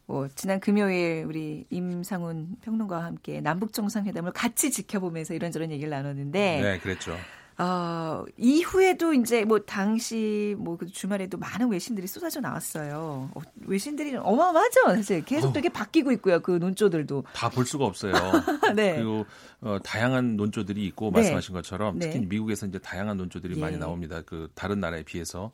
뭐 0.05 0.27
지난 0.35 0.59
금요일 0.59 1.25
우리 1.25 1.65
임상훈 1.69 2.57
평론가와 2.61 3.05
함께 3.05 3.39
남북 3.41 3.71
정상회담을 3.73 4.31
같이 4.33 4.69
지켜보면서 4.71 5.33
이런저런 5.33 5.71
얘기를 5.71 5.89
나눴는데 5.89 6.61
네, 6.61 6.79
그랬죠. 6.79 7.15
어, 7.57 8.23
이후에도 8.37 9.13
이제 9.13 9.45
뭐 9.45 9.59
당시 9.59 10.55
뭐 10.57 10.73
그 10.77 10.87
주말에도 10.87 11.37
많은 11.37 11.69
외신들이 11.69 12.07
쏟아져 12.07 12.39
나왔어요. 12.41 13.29
어, 13.33 13.41
외신들이 13.67 14.15
어마어마하죠. 14.15 14.95
사실 14.95 15.23
계속 15.23 15.53
되게 15.53 15.69
바뀌고 15.69 16.11
있고요. 16.13 16.39
그 16.41 16.51
논조들도 16.51 17.25
다 17.33 17.49
볼 17.49 17.65
수가 17.65 17.85
없어요. 17.85 18.13
네. 18.75 18.95
그리고 18.95 19.25
어, 19.61 19.77
다양한 19.83 20.35
논조들이 20.35 20.83
있고 20.87 21.11
네. 21.11 21.19
말씀하신 21.21 21.53
것처럼 21.53 21.99
특히 21.99 22.19
네. 22.19 22.25
미국에서 22.25 22.65
이제 22.65 22.79
다양한 22.79 23.17
논조들이 23.17 23.55
예. 23.57 23.61
많이 23.61 23.77
나옵니다. 23.77 24.21
그 24.25 24.49
다른 24.55 24.79
나라에 24.79 25.03
비해서 25.03 25.51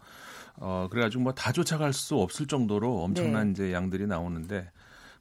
어 0.56 0.88
그래가지고 0.90 1.24
뭐 1.24 1.34
다 1.34 1.52
쫓아갈 1.52 1.92
수 1.94 2.16
없을 2.16 2.48
정도로 2.48 3.04
엄청난 3.04 3.48
네. 3.48 3.52
이제 3.52 3.74
양들이 3.74 4.08
나오는데 4.08 4.72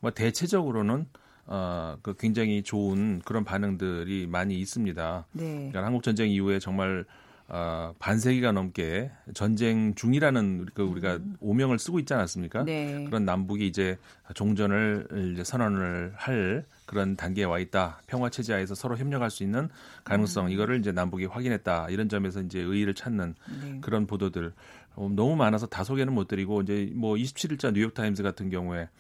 뭐 0.01 0.11
대체적으로는 0.13 1.07
어, 1.51 1.97
그 2.03 2.15
굉장히 2.19 2.63
좋은 2.63 3.21
그런 3.25 3.43
반응들이 3.43 4.27
많이 4.27 4.61
있습니다. 4.61 5.27
네. 5.33 5.43
그러니까 5.71 5.85
한국 5.85 6.03
전쟁 6.03 6.29
이후에 6.29 6.59
정말 6.59 7.07
어, 7.51 7.95
반세기가 7.99 8.53
넘게 8.53 9.11
전쟁 9.33 9.95
중이라는 9.95 10.67
그 10.75 10.83
우리가 10.83 11.17
음. 11.17 11.37
오명을 11.41 11.79
쓰고 11.79 11.99
있지 11.99 12.13
않았습니까? 12.13 12.65
네. 12.65 13.05
그런 13.07 13.25
남북이 13.25 13.67
이제 13.67 13.97
종전을 14.35 15.33
이제 15.33 15.43
선언을 15.43 16.13
할 16.15 16.67
그런 16.85 17.17
단계에 17.17 17.45
와 17.45 17.59
있다. 17.59 18.03
평화 18.07 18.29
체제하에서 18.29 18.75
서로 18.75 18.99
협력할 18.99 19.31
수 19.31 19.43
있는 19.43 19.71
가능성 20.05 20.47
음. 20.47 20.51
이거를 20.51 20.79
이제 20.79 20.93
남북이 20.93 21.25
확인했다. 21.25 21.89
이런 21.89 22.11
점에서 22.11 22.43
이제 22.43 22.61
의의를 22.61 22.95
찾는 22.95 23.35
네. 23.63 23.79
그런 23.81 24.07
보도들 24.07 24.53
어, 24.97 25.09
너무 25.11 25.35
많아서 25.35 25.67
다 25.67 25.83
소개는 25.85 26.13
못 26.13 26.29
드리고 26.29 26.61
이제 26.61 26.91
뭐 26.95 27.15
27일자 27.15 27.73
뉴욕 27.73 27.95
타임스 27.95 28.23
같은 28.23 28.51
경우에 28.51 28.91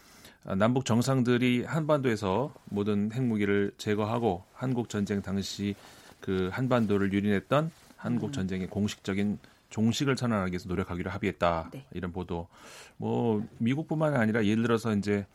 남북 0.57 0.85
정상들이 0.85 1.64
한반도에서 1.64 2.54
모든 2.66 3.12
핵무기를 3.12 3.73
제거하고 3.76 4.45
한국 4.54 4.88
전쟁 4.88 5.21
당시 5.21 5.75
그 6.21 6.49
한반도를 6.52 7.12
유린했던 7.12 7.71
한국 7.97 8.28
음. 8.28 8.33
전쟁의 8.33 8.68
공식적인 8.68 9.38
종식을 9.71 10.16
선언하기 10.16 10.52
위해서 10.52 10.68
노력하기로 10.68 11.11
합의했다. 11.11 11.71
네. 11.73 11.85
이런 11.92 12.12
보도. 12.12 12.49
뭐 12.97 13.47
미국뿐만 13.59 14.16
아니라 14.16 14.45
예를 14.45 14.62
들어서 14.62 14.95
이제 14.95 15.26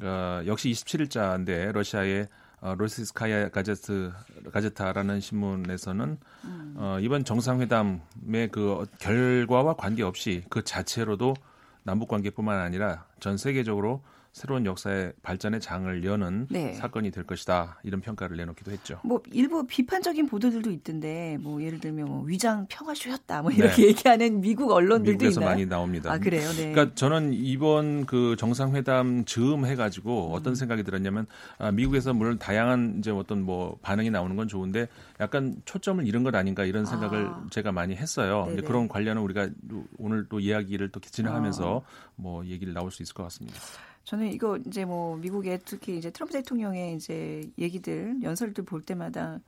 어, 0.00 0.42
역시 0.46 0.70
27일자인데 0.70 1.72
러시아의 1.72 2.28
어, 2.62 2.74
로시스카야 2.78 3.50
가제트 3.50 4.12
가제타라는 4.52 5.20
신문에서는 5.20 6.18
음. 6.44 6.74
어, 6.76 6.98
이번 7.00 7.24
정상회담의 7.24 8.48
그 8.52 8.86
결과와 9.00 9.74
관계없이 9.74 10.44
그 10.48 10.62
자체로도 10.62 11.34
남북 11.82 12.08
관계뿐만 12.08 12.60
아니라 12.60 13.04
전 13.18 13.36
세계적으로 13.36 14.00
새로운 14.32 14.64
역사의 14.64 15.12
발전의 15.22 15.60
장을 15.60 16.04
여는 16.04 16.46
네. 16.50 16.72
사건이 16.72 17.10
될 17.10 17.24
것이다 17.24 17.78
이런 17.82 18.00
평가를 18.00 18.38
내놓기도 18.38 18.70
했죠. 18.70 18.98
뭐 19.04 19.22
일부 19.30 19.66
비판적인 19.66 20.26
보도들도 20.26 20.70
있던데 20.70 21.36
뭐 21.40 21.62
예를 21.62 21.80
들면 21.80 22.06
뭐 22.06 22.22
위장 22.24 22.66
평화쇼였다 22.68 23.42
뭐 23.42 23.50
이렇게 23.50 23.82
네. 23.82 23.88
얘기하는 23.92 24.40
미국 24.40 24.70
언론들도 24.70 25.18
미국에서 25.18 25.40
있나요? 25.40 25.50
많이 25.50 25.66
나옵니다. 25.66 26.10
아 26.10 26.18
그래요? 26.18 26.50
네. 26.52 26.72
그러니까 26.72 26.94
저는 26.94 27.34
이번 27.34 28.06
그 28.06 28.34
정상회담 28.38 29.26
즈음 29.26 29.66
해가지고 29.66 30.32
어떤 30.32 30.52
음. 30.52 30.54
생각이 30.54 30.82
들었냐면 30.82 31.26
아, 31.58 31.70
미국에서 31.70 32.14
물론 32.14 32.38
다양한 32.38 32.96
이제 32.98 33.10
어떤 33.10 33.42
뭐 33.42 33.76
반응이 33.82 34.10
나오는 34.10 34.34
건 34.34 34.48
좋은데 34.48 34.88
약간 35.20 35.56
초점을 35.66 36.06
잃은 36.06 36.22
것 36.22 36.34
아닌가 36.34 36.64
이런 36.64 36.86
생각을 36.86 37.26
아. 37.26 37.46
제가 37.50 37.72
많이 37.72 37.94
했어요. 37.94 38.48
이제 38.52 38.62
그런 38.62 38.88
관련은 38.88 39.20
우리가 39.20 39.50
오늘 39.98 40.26
또 40.30 40.40
이야기를 40.40 40.88
또 40.88 41.00
진행하면서 41.00 41.82
아. 41.84 42.12
뭐 42.16 42.46
얘기를 42.46 42.72
나올 42.72 42.90
수 42.90 43.02
있을 43.02 43.12
것 43.12 43.24
같습니다. 43.24 43.58
저는 44.04 44.32
이거 44.32 44.58
이제 44.66 44.84
뭐 44.84 45.16
미국의 45.16 45.60
특히 45.64 45.96
이제 45.96 46.10
트럼프 46.10 46.32
대통령의 46.32 46.96
이제 46.96 47.48
얘기들 47.58 48.16
연설들 48.22 48.64
볼 48.64 48.82
때마다 48.82 49.40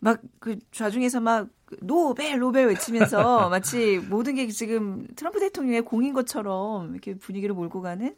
막 0.00 0.20
그 0.38 0.56
좌중에서 0.72 1.20
막 1.20 1.48
노벨 1.82 2.38
노벨 2.38 2.66
외치면서 2.68 3.48
마치 3.50 3.98
모든 3.98 4.34
게 4.34 4.48
지금 4.48 5.06
트럼프 5.16 5.40
대통령의 5.40 5.82
공인 5.82 6.12
것처럼 6.12 6.92
이렇게 6.92 7.14
분위기를 7.14 7.54
몰고 7.54 7.82
가는 7.82 8.14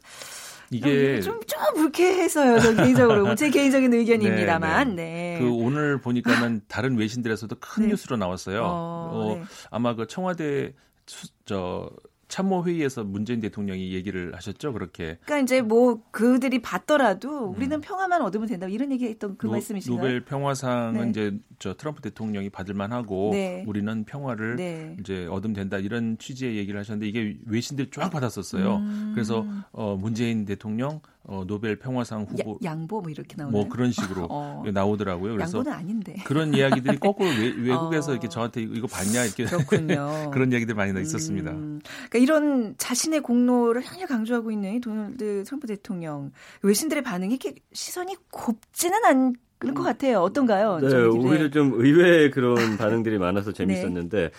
이게 0.69 1.19
좀좀 1.19 1.41
좀 1.45 1.73
불쾌해서요. 1.75 2.59
저 2.59 2.75
개인적으로 2.75 3.35
제 3.35 3.49
개인적인 3.49 3.93
의견입니다만. 3.93 4.95
네, 4.95 5.03
네. 5.03 5.33
네. 5.33 5.39
그 5.41 5.51
오늘 5.51 5.99
보니까는 5.99 6.61
다른 6.69 6.97
외신들에서도 6.97 7.53
큰 7.59 7.83
네. 7.83 7.89
뉴스로 7.89 8.15
나왔어요. 8.15 8.61
어, 8.63 9.09
어 9.11 9.35
네. 9.35 9.43
아마 9.69 9.95
그 9.95 10.07
청와대 10.07 10.73
수, 11.05 11.27
저 11.43 11.89
참모 12.31 12.63
회의에서 12.63 13.03
문재인 13.03 13.41
대통령이 13.41 13.93
얘기를 13.93 14.33
하셨죠 14.33 14.71
그렇게. 14.71 15.17
그러니까 15.25 15.39
이제 15.39 15.61
뭐 15.61 16.01
그들이 16.11 16.61
받더라도 16.61 17.47
우리는 17.47 17.77
음. 17.77 17.81
평화만 17.81 18.21
얻으면 18.21 18.47
된다 18.47 18.67
이런 18.67 18.91
얘기했던 18.93 19.35
그 19.37 19.47
노, 19.47 19.51
말씀이신가요? 19.51 20.01
노벨 20.01 20.23
평화상은 20.23 21.01
네. 21.03 21.09
이제 21.09 21.37
저 21.59 21.75
트럼프 21.75 22.01
대통령이 22.01 22.49
받을 22.49 22.73
만하고 22.73 23.31
네. 23.33 23.65
우리는 23.67 24.05
평화를 24.05 24.55
네. 24.55 24.95
이제 25.01 25.27
얻으면 25.27 25.53
된다 25.53 25.77
이런 25.77 26.17
취지의 26.17 26.55
얘기를 26.55 26.79
하셨는데 26.79 27.07
이게 27.07 27.37
외신들 27.45 27.91
쫙 27.91 28.09
받았었어요. 28.09 28.77
음. 28.77 29.11
그래서 29.13 29.45
어 29.73 29.97
문재인 29.99 30.45
대통령 30.45 31.01
어, 31.23 31.43
노벨 31.45 31.77
평화상 31.77 32.23
후보 32.23 32.57
야, 32.65 32.71
양보 32.71 32.99
뭐 32.99 33.11
이렇게 33.11 33.35
나오나요? 33.37 33.51
뭐 33.51 33.69
그런 33.69 33.91
식으로 33.91 34.25
어. 34.31 34.63
나오더라고요. 34.73 35.33
그래서 35.33 35.59
양보는 35.59 35.77
아닌데 35.77 36.15
그런 36.25 36.53
이야기들이 36.53 36.97
거꾸로 36.97 37.29
외, 37.29 37.75
국에서 37.75 38.09
어. 38.11 38.13
이렇게 38.13 38.27
저한테 38.27 38.61
이거 38.63 38.87
봤냐 38.87 39.25
이렇게 39.25 39.45
그렇군요. 39.45 40.31
그런 40.33 40.51
얘기들 40.51 40.73
많이 40.73 40.99
있었습니다. 40.99 41.51
음. 41.51 41.79
그러니까 42.09 42.17
이런 42.17 42.75
자신의 42.77 43.21
공로를 43.21 43.83
향히 43.85 44.05
강조하고 44.05 44.51
있는 44.51 44.81
도널드 44.81 45.43
트럼프 45.45 45.67
대통령 45.67 46.31
외신들의 46.63 47.03
반응이 47.03 47.35
이렇게 47.35 47.55
시선이 47.71 48.15
곱지는 48.31 49.05
않. 49.05 49.33
그런 49.61 49.75
것 49.75 49.83
같아요. 49.83 50.21
어떤가요? 50.21 50.79
네, 50.79 51.03
오히려 51.03 51.51
좀 51.51 51.73
의외의 51.75 52.31
그런 52.31 52.77
반응들이 52.77 53.19
많아서 53.19 53.51
네. 53.51 53.57
재밌었는데 53.57 54.17
네. 54.17 54.29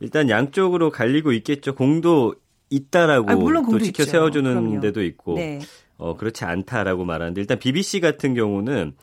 일단 0.00 0.28
양쪽으로 0.28 0.90
갈리고 0.90 1.32
있겠죠. 1.32 1.74
공도 1.74 2.34
있다라고 2.68 3.30
아, 3.30 3.36
물론 3.36 3.64
또 3.70 3.78
지켜 3.78 4.04
세워주는 4.04 4.50
그럼요. 4.50 4.80
데도 4.80 5.02
있고 5.02 5.36
네. 5.36 5.60
어, 5.98 6.16
그렇지 6.16 6.44
않다라고 6.44 7.04
말하는데 7.04 7.40
일단 7.40 7.58
BBC 7.58 8.00
같은 8.00 8.34
경우는 8.34 8.94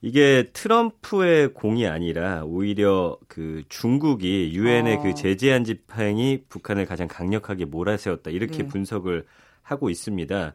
이게 0.00 0.50
트럼프의 0.52 1.54
공이 1.54 1.86
아니라 1.86 2.42
오히려 2.44 3.16
그 3.28 3.62
중국이 3.68 4.50
유엔의 4.52 4.96
그 4.96 5.00
어. 5.00 5.04
그 5.04 5.14
제재한 5.14 5.64
집행이 5.64 6.44
북한을 6.48 6.86
가장 6.86 7.06
강력하게 7.06 7.66
몰아세웠다 7.66 8.30
이렇게 8.30 8.58
네. 8.64 8.66
분석을 8.66 9.24
하고 9.62 9.90
있습니다. 9.90 10.54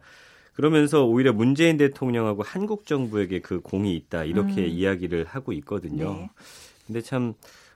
그러면서 0.52 1.06
오히려 1.06 1.32
문재인 1.32 1.78
대통령하고 1.78 2.42
한국 2.42 2.84
정부에게 2.84 3.40
그 3.40 3.60
공이 3.60 3.94
있다 3.96 4.24
이렇게 4.24 4.64
음. 4.64 4.68
이야기를 4.68 5.24
하고 5.24 5.52
있거든요. 5.54 6.12
네. 6.12 6.30
근데 6.86 7.00
참 7.00 7.34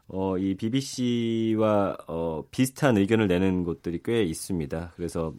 어, 0.09 0.37
이 0.37 0.55
BBC와 0.55 1.97
어, 2.07 2.45
비슷한 2.51 2.99
의견을 2.99 3.29
내는 3.29 3.65
곳들이 3.65 4.01
꽤 4.05 4.23
있습니다. 4.25 4.93
그래서 4.97 5.33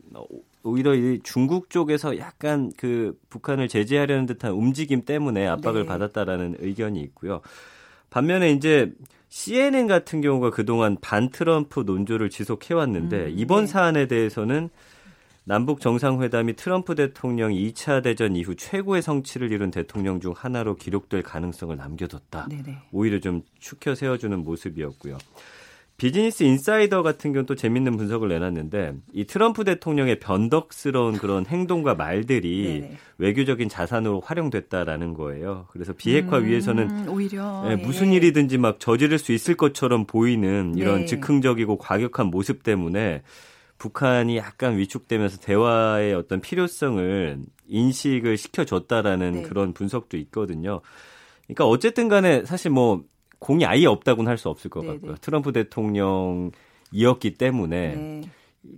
오히려 0.63 0.95
이 0.95 1.19
중국 1.23 1.69
쪽에서 1.69 2.17
약간 2.17 2.71
그 2.77 3.17
북한을 3.29 3.67
제재하려는 3.67 4.25
듯한 4.25 4.53
움직임 4.53 5.03
때문에 5.03 5.45
압박을 5.47 5.81
네. 5.81 5.87
받았다라는 5.87 6.57
의견이 6.59 7.01
있고요. 7.01 7.41
반면에 8.09 8.51
이제 8.51 8.93
CNN 9.29 9.87
같은 9.87 10.21
경우가 10.21 10.51
그동안 10.51 10.97
반 11.01 11.29
트럼프 11.29 11.81
논조를 11.81 12.29
지속해 12.29 12.73
왔는데 12.75 13.25
음, 13.25 13.33
이번 13.35 13.61
네. 13.61 13.67
사안에 13.67 14.07
대해서는 14.07 14.69
남북 15.45 15.81
정상회담이 15.81 16.55
트럼프 16.55 16.95
대통령이 16.95 17.73
2차 17.73 18.01
대전 18.01 18.35
이후 18.35 18.55
최고의 18.55 19.01
성취를 19.01 19.51
이룬 19.51 19.71
대통령 19.71 20.21
중 20.21 20.33
하나로 20.35 20.75
기록될 20.75 21.23
가능성을 21.23 21.75
남겨뒀다. 21.75 22.47
네네. 22.47 22.77
오히려 22.91 23.19
좀 23.19 23.41
축혀 23.59 23.95
세워주는 23.95 24.37
모습이었고요. 24.39 25.17
비즈니스 25.97 26.43
인사이더 26.43 27.03
같은 27.03 27.31
경우는 27.31 27.45
또 27.45 27.55
재밌는 27.55 27.97
분석을 27.97 28.27
내놨는데 28.29 28.93
이 29.13 29.25
트럼프 29.25 29.63
대통령의 29.63 30.19
변덕스러운 30.19 31.17
그런 31.17 31.45
행동과 31.45 31.95
말들이 31.95 32.81
네네. 32.81 32.97
외교적인 33.19 33.69
자산으로 33.69 34.19
활용됐다라는 34.21 35.13
거예요. 35.13 35.67
그래서 35.71 35.93
비핵화 35.93 36.39
음, 36.39 36.45
위해서는 36.45 37.07
오히려 37.07 37.63
예, 37.69 37.75
무슨 37.75 38.11
예. 38.11 38.17
일이든지 38.17 38.57
막 38.57 38.79
저지를 38.79 39.19
수 39.19 39.31
있을 39.31 39.55
것처럼 39.55 40.05
보이는 40.05 40.73
이런 40.75 41.01
네. 41.01 41.05
즉흥적이고 41.05 41.77
과격한 41.77 42.27
모습 42.27 42.63
때문에 42.63 43.21
북한이 43.77 44.37
약간 44.37 44.77
위축되면서 44.77 45.37
대화의 45.37 46.15
어떤 46.15 46.41
필요성을 46.41 47.37
인식을 47.67 48.37
시켜줬다라는 48.37 49.31
네. 49.33 49.41
그런 49.43 49.73
분석도 49.73 50.17
있거든요. 50.17 50.81
그러니까 51.45 51.65
어쨌든 51.65 52.07
간에 52.07 52.45
사실 52.45 52.71
뭐 52.71 53.03
공이 53.43 53.65
아예 53.65 53.85
없다고는 53.85 54.29
할 54.29 54.37
수 54.37 54.49
없을 54.49 54.69
것 54.69 54.81
네네. 54.81 54.93
같고요. 54.93 55.15
트럼프 55.17 55.51
대통령이었기 55.51 57.35
때문에 57.37 57.95
네. 57.95 58.21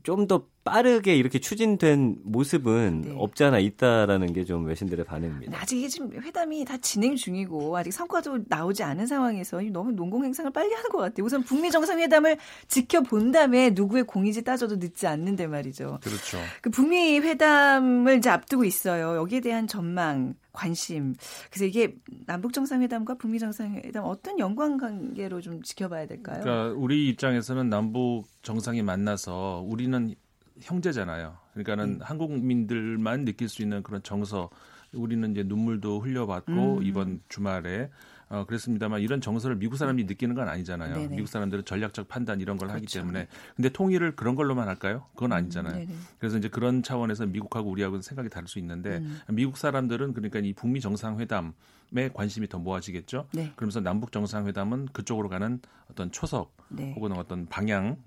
좀더 0.03 0.47
빠르게 0.65 1.15
이렇게 1.15 1.39
추진된 1.39 2.17
모습은 2.23 3.01
네. 3.01 3.13
없잖아 3.15 3.59
있다라는 3.59 4.33
게 4.33 4.45
좀 4.45 4.65
외신들의 4.65 5.05
반응입니다. 5.05 5.59
아직 5.59 5.77
이게 5.79 5.87
지금 5.87 6.11
회담이 6.11 6.65
다 6.65 6.77
진행 6.77 7.15
중이고 7.15 7.75
아직 7.77 7.91
성과도 7.91 8.39
나오지 8.47 8.83
않은 8.83 9.07
상황에서 9.07 9.59
너무 9.71 9.91
농공 9.91 10.23
행상을 10.23 10.51
빨리 10.51 10.73
하는 10.73 10.89
것 10.89 10.99
같아요. 10.99 11.25
우선 11.25 11.41
북미 11.43 11.71
정상회담을 11.71 12.37
지켜본 12.67 13.31
다음에 13.31 13.71
누구의 13.71 14.03
공인지 14.03 14.43
따져도 14.43 14.75
늦지 14.75 15.07
않는데 15.07 15.47
말이죠. 15.47 15.99
그렇죠. 16.03 16.37
그 16.61 16.69
북미 16.69 17.19
회담을 17.19 18.17
이제 18.17 18.29
앞두고 18.29 18.65
있어요. 18.65 19.15
여기에 19.17 19.41
대한 19.41 19.67
전망, 19.67 20.35
관심. 20.51 21.15
그래서 21.49 21.65
이게 21.65 21.95
남북 22.27 22.53
정상회담과 22.53 23.15
북미 23.15 23.39
정상회담 23.39 24.03
어떤 24.05 24.37
연관 24.39 24.77
관계로 24.77 25.41
좀 25.41 25.61
지켜봐야 25.63 26.05
될까요? 26.07 26.41
그러니까 26.43 26.75
우리 26.77 27.07
입장에서는 27.09 27.69
남북 27.69 28.25
정상이 28.43 28.83
만나서 28.83 29.63
우리는 29.67 30.13
형제잖아요. 30.61 31.37
그러니까는 31.53 31.85
음. 31.95 31.99
한국민들만 32.01 33.25
느낄 33.25 33.49
수 33.49 33.61
있는 33.61 33.83
그런 33.83 34.01
정서. 34.03 34.49
우리는 34.93 35.29
이제 35.31 35.43
눈물도 35.43 35.99
흘려봤고 35.99 36.77
음. 36.77 36.83
이번 36.83 37.21
주말에 37.27 37.89
어, 38.29 38.45
그랬습니다만 38.45 39.01
이런 39.01 39.21
정서를 39.21 39.57
미국 39.57 39.77
사람이 39.77 40.05
느끼는 40.05 40.35
건 40.35 40.47
아니잖아요. 40.47 40.95
네네. 40.95 41.15
미국 41.15 41.27
사람들은 41.27 41.65
전략적 41.65 42.07
판단 42.07 42.41
이런 42.41 42.57
걸 42.57 42.69
그렇죠. 42.69 42.83
하기 42.83 42.93
때문에. 42.93 43.27
근데 43.55 43.69
통일을 43.69 44.15
그런 44.15 44.35
걸로만 44.35 44.67
할까요? 44.67 45.05
그건 45.13 45.31
음, 45.31 45.37
아니잖아요. 45.37 45.75
음, 45.75 46.05
그래서 46.17 46.37
이제 46.37 46.47
그런 46.47 46.81
차원에서 46.81 47.25
미국하고 47.27 47.69
우리하고는 47.69 48.01
생각이 48.01 48.29
다를 48.29 48.47
수 48.47 48.57
있는데 48.59 48.97
음. 48.97 49.19
미국 49.31 49.57
사람들은 49.57 50.13
그러니까 50.13 50.39
이 50.39 50.53
북미 50.53 50.79
정상회담 50.81 51.53
에 51.95 52.09
관심이 52.09 52.49
더 52.49 52.57
모아지겠죠. 52.57 53.27
네. 53.31 53.53
그러면서 53.55 53.79
남북 53.79 54.11
정상회담은 54.11 54.87
그쪽으로 54.91 55.29
가는 55.29 55.59
어떤 55.89 56.11
초석 56.11 56.55
네. 56.69 56.93
혹은 56.95 57.11
어떤 57.11 57.45
방향 57.45 57.97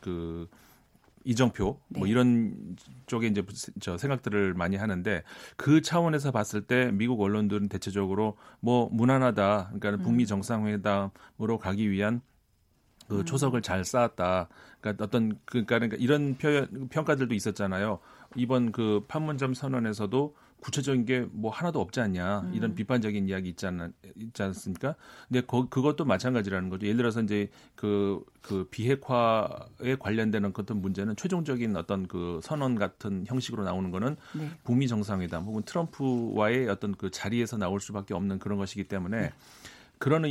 그 0.00 0.48
이정표 1.28 1.64
뭐 1.64 1.80
네. 1.88 1.98
뭐 1.98 2.08
이런 2.08 2.76
쪽에 3.06 3.26
이제 3.26 3.44
저 3.80 3.98
생각들을 3.98 4.54
많이 4.54 4.76
하는데 4.76 5.22
그 5.58 5.82
차원에서 5.82 6.30
봤을 6.30 6.62
때 6.62 6.90
미국 6.90 7.20
언론들은 7.20 7.68
대체적으로 7.68 8.38
뭐 8.60 8.88
무난하다. 8.90 9.72
그러니까 9.78 9.90
음. 9.90 10.02
북미 10.02 10.26
정상회담으로 10.26 11.58
가기 11.60 11.90
위한 11.90 12.22
그 13.08 13.20
음. 13.20 13.24
초석을 13.26 13.60
잘 13.60 13.84
쌓았다. 13.84 14.48
그러니까 14.80 15.04
어떤 15.04 15.38
그러니까, 15.44 15.76
그러니까 15.76 15.98
이런 16.00 16.38
표현 16.38 16.88
평가들도 16.88 17.34
있었잖아요. 17.34 17.98
이번 18.34 18.72
그 18.72 19.04
판문점 19.06 19.52
선언에서도 19.52 20.34
구체적인 20.60 21.04
게 21.04 21.28
뭐 21.32 21.50
하나도 21.50 21.80
없지 21.80 22.00
않냐 22.00 22.40
음. 22.40 22.54
이런 22.54 22.74
비판적인 22.74 23.28
이야기 23.28 23.50
있지 23.50 23.66
않 23.66 23.92
있지 24.16 24.42
않습니까? 24.42 24.94
근데 25.28 25.40
거, 25.42 25.68
그것도 25.68 26.04
마찬가지라는 26.04 26.68
거죠. 26.68 26.86
예를 26.86 26.96
들어서 26.98 27.22
이제 27.22 27.48
그, 27.74 28.24
그 28.42 28.66
비핵화에 28.70 29.96
관련되는 29.98 30.52
어떤 30.56 30.80
문제는 30.80 31.16
최종적인 31.16 31.76
어떤 31.76 32.06
그 32.08 32.40
선언 32.42 32.74
같은 32.74 33.24
형식으로 33.26 33.64
나오는 33.64 33.90
거는 33.90 34.16
네. 34.34 34.50
북미 34.64 34.88
정상회담 34.88 35.44
혹은 35.44 35.62
트럼프와의 35.62 36.68
어떤 36.68 36.94
그 36.94 37.10
자리에서 37.10 37.56
나올 37.56 37.80
수밖에 37.80 38.14
없는 38.14 38.38
그런 38.38 38.58
것이기 38.58 38.84
때문에 38.84 39.20
네. 39.20 39.32
그런 39.98 40.22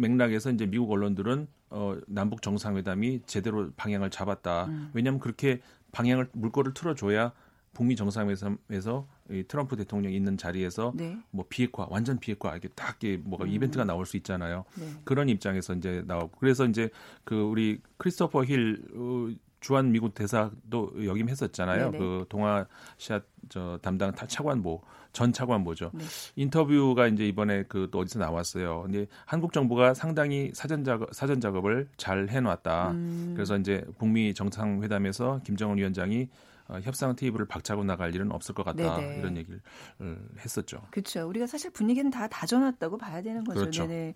맥락에서 0.00 0.50
이제 0.50 0.66
미국 0.66 0.90
언론들은 0.90 1.46
어, 1.70 1.96
남북 2.06 2.42
정상회담이 2.42 3.22
제대로 3.26 3.70
방향을 3.76 4.10
잡았다. 4.10 4.66
음. 4.66 4.90
왜냐하면 4.92 5.20
그렇게 5.20 5.60
방향을 5.92 6.28
물꼬를 6.32 6.74
틀어줘야 6.74 7.32
북미 7.74 7.96
정상회담에서 7.96 9.06
이 9.30 9.44
트럼프 9.46 9.76
대통령이 9.76 10.16
있는 10.16 10.36
자리에서 10.36 10.92
네. 10.94 11.18
뭐 11.30 11.44
비핵화 11.48 11.86
완전 11.90 12.18
비핵화 12.18 12.52
이렇게 12.52 12.68
딱 12.68 12.96
이게 13.02 13.16
뭐가 13.16 13.44
음. 13.44 13.50
이벤트가 13.50 13.84
나올 13.84 14.06
수 14.06 14.16
있잖아요. 14.16 14.64
네. 14.78 14.86
그런 15.04 15.28
입장에서 15.28 15.74
이제 15.74 16.02
나오고 16.06 16.38
그래서 16.38 16.64
이제 16.66 16.88
그 17.24 17.34
우리 17.42 17.80
크리스토퍼 17.98 18.44
힐 18.44 18.82
어, 18.94 19.28
주한 19.60 19.92
미국 19.92 20.14
대사도 20.14 21.06
역임했었잖아요. 21.06 21.90
네네. 21.90 21.98
그 21.98 22.26
동아시아 22.28 23.20
저 23.48 23.78
담당 23.82 24.12
차관보 24.14 24.82
전 25.14 25.32
차관보죠. 25.32 25.90
네. 25.94 26.04
인터뷰가 26.36 27.06
이제 27.06 27.26
이번에 27.26 27.62
그 27.62 27.88
또 27.90 28.00
어디서 28.00 28.18
나왔어요. 28.18 28.82
근데 28.82 29.06
한국 29.24 29.52
정부가 29.52 29.94
상당히 29.94 30.50
사전 30.52 30.84
작업 30.84 31.14
사전 31.14 31.40
작업을 31.40 31.88
잘 31.96 32.28
해놨다. 32.28 32.90
음. 32.90 33.32
그래서 33.34 33.56
이제 33.56 33.86
북미 33.98 34.34
정상회담에서 34.34 35.40
김정은 35.44 35.78
위원장이 35.78 36.28
어, 36.68 36.78
협상 36.82 37.14
테이블을 37.14 37.46
박차고 37.46 37.84
나갈 37.84 38.14
일은 38.14 38.32
없을 38.32 38.54
것 38.54 38.64
같다 38.64 38.96
네네. 38.96 39.18
이런 39.18 39.36
얘기를 39.36 39.60
어, 39.98 40.16
했었죠. 40.40 40.80
그렇죠. 40.90 41.28
우리가 41.28 41.46
사실 41.46 41.70
분위기는 41.70 42.10
다 42.10 42.26
다져놨다고 42.26 42.96
봐야 42.96 43.20
되는 43.20 43.44
거죠. 43.44 43.60
그렇죠. 43.60 43.86
네네. 43.86 44.14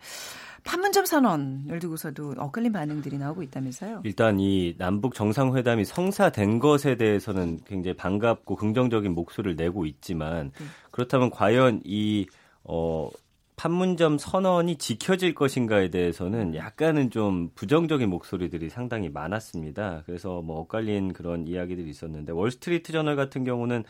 판문점 0.65 1.05
선언을 1.05 1.79
두고서도 1.79 2.35
엇갈린 2.39 2.73
반응들이 2.73 3.19
나오고 3.19 3.43
있다면서요? 3.43 4.03
일단 4.05 4.41
이 4.41 4.75
남북 4.79 5.15
정상회담이 5.15 5.85
성사된 5.85 6.59
것에 6.59 6.97
대해서는 6.97 7.61
굉장히 7.67 7.97
반갑고 7.97 8.57
긍정적인 8.57 9.13
목소리를 9.13 9.57
내고 9.57 9.85
있지만 9.85 10.51
네. 10.59 10.67
그렇다면 10.91 11.31
과연 11.31 11.83
이 11.85 12.27
어, 12.65 13.11
판문점 13.59 14.19
선언이 14.19 14.77
지켜질 14.77 15.35
것인가에 15.35 15.91
대해서는 15.91 16.55
약간은 16.55 17.11
좀 17.11 17.51
부정적인 17.57 18.09
목소리들이 18.09 18.71
상당히 18.71 19.11
많았습니다. 19.11 20.05
그래서 20.07 20.41
뭐 20.41 20.61
엇갈린 20.61 21.13
그런 21.13 21.47
이야기들이 21.47 21.91
있었는데 21.91 22.33
월스트리트 22.33 22.93
저널 22.93 23.17
같은 23.17 23.45
경우는 23.45 23.85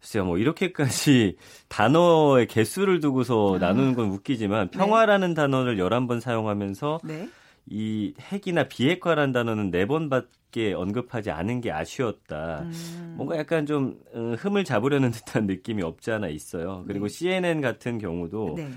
글쎄요, 0.00 0.24
뭐 0.24 0.36
이렇게까지 0.36 1.36
단어의 1.68 2.48
개수를 2.48 3.00
두고서 3.00 3.56
아. 3.56 3.58
나누는 3.58 3.94
건 3.94 4.10
웃기지만 4.10 4.70
네. 4.70 4.78
평화라는 4.78 5.28
네. 5.28 5.34
단어를 5.34 5.76
11번 5.76 6.20
사용하면서 6.20 7.00
네. 7.04 7.28
이 7.66 8.14
핵이나 8.20 8.64
비핵화라는 8.64 9.32
단어는 9.32 9.70
4번 9.70 10.10
밖에 10.48 10.72
언급하지 10.72 11.30
않은 11.30 11.60
게 11.60 11.70
아쉬웠다. 11.70 12.62
음. 12.62 13.14
뭔가 13.16 13.36
약간 13.36 13.66
좀 13.66 13.98
어, 14.12 14.34
흠을 14.38 14.64
잡으려는 14.64 15.10
듯한 15.12 15.46
느낌이 15.46 15.82
없지 15.82 16.10
않아 16.10 16.28
있어요. 16.28 16.84
그리고 16.86 17.06
네. 17.08 17.14
CNN 17.14 17.60
같은 17.60 17.98
경우도 17.98 18.54
네. 18.56 18.70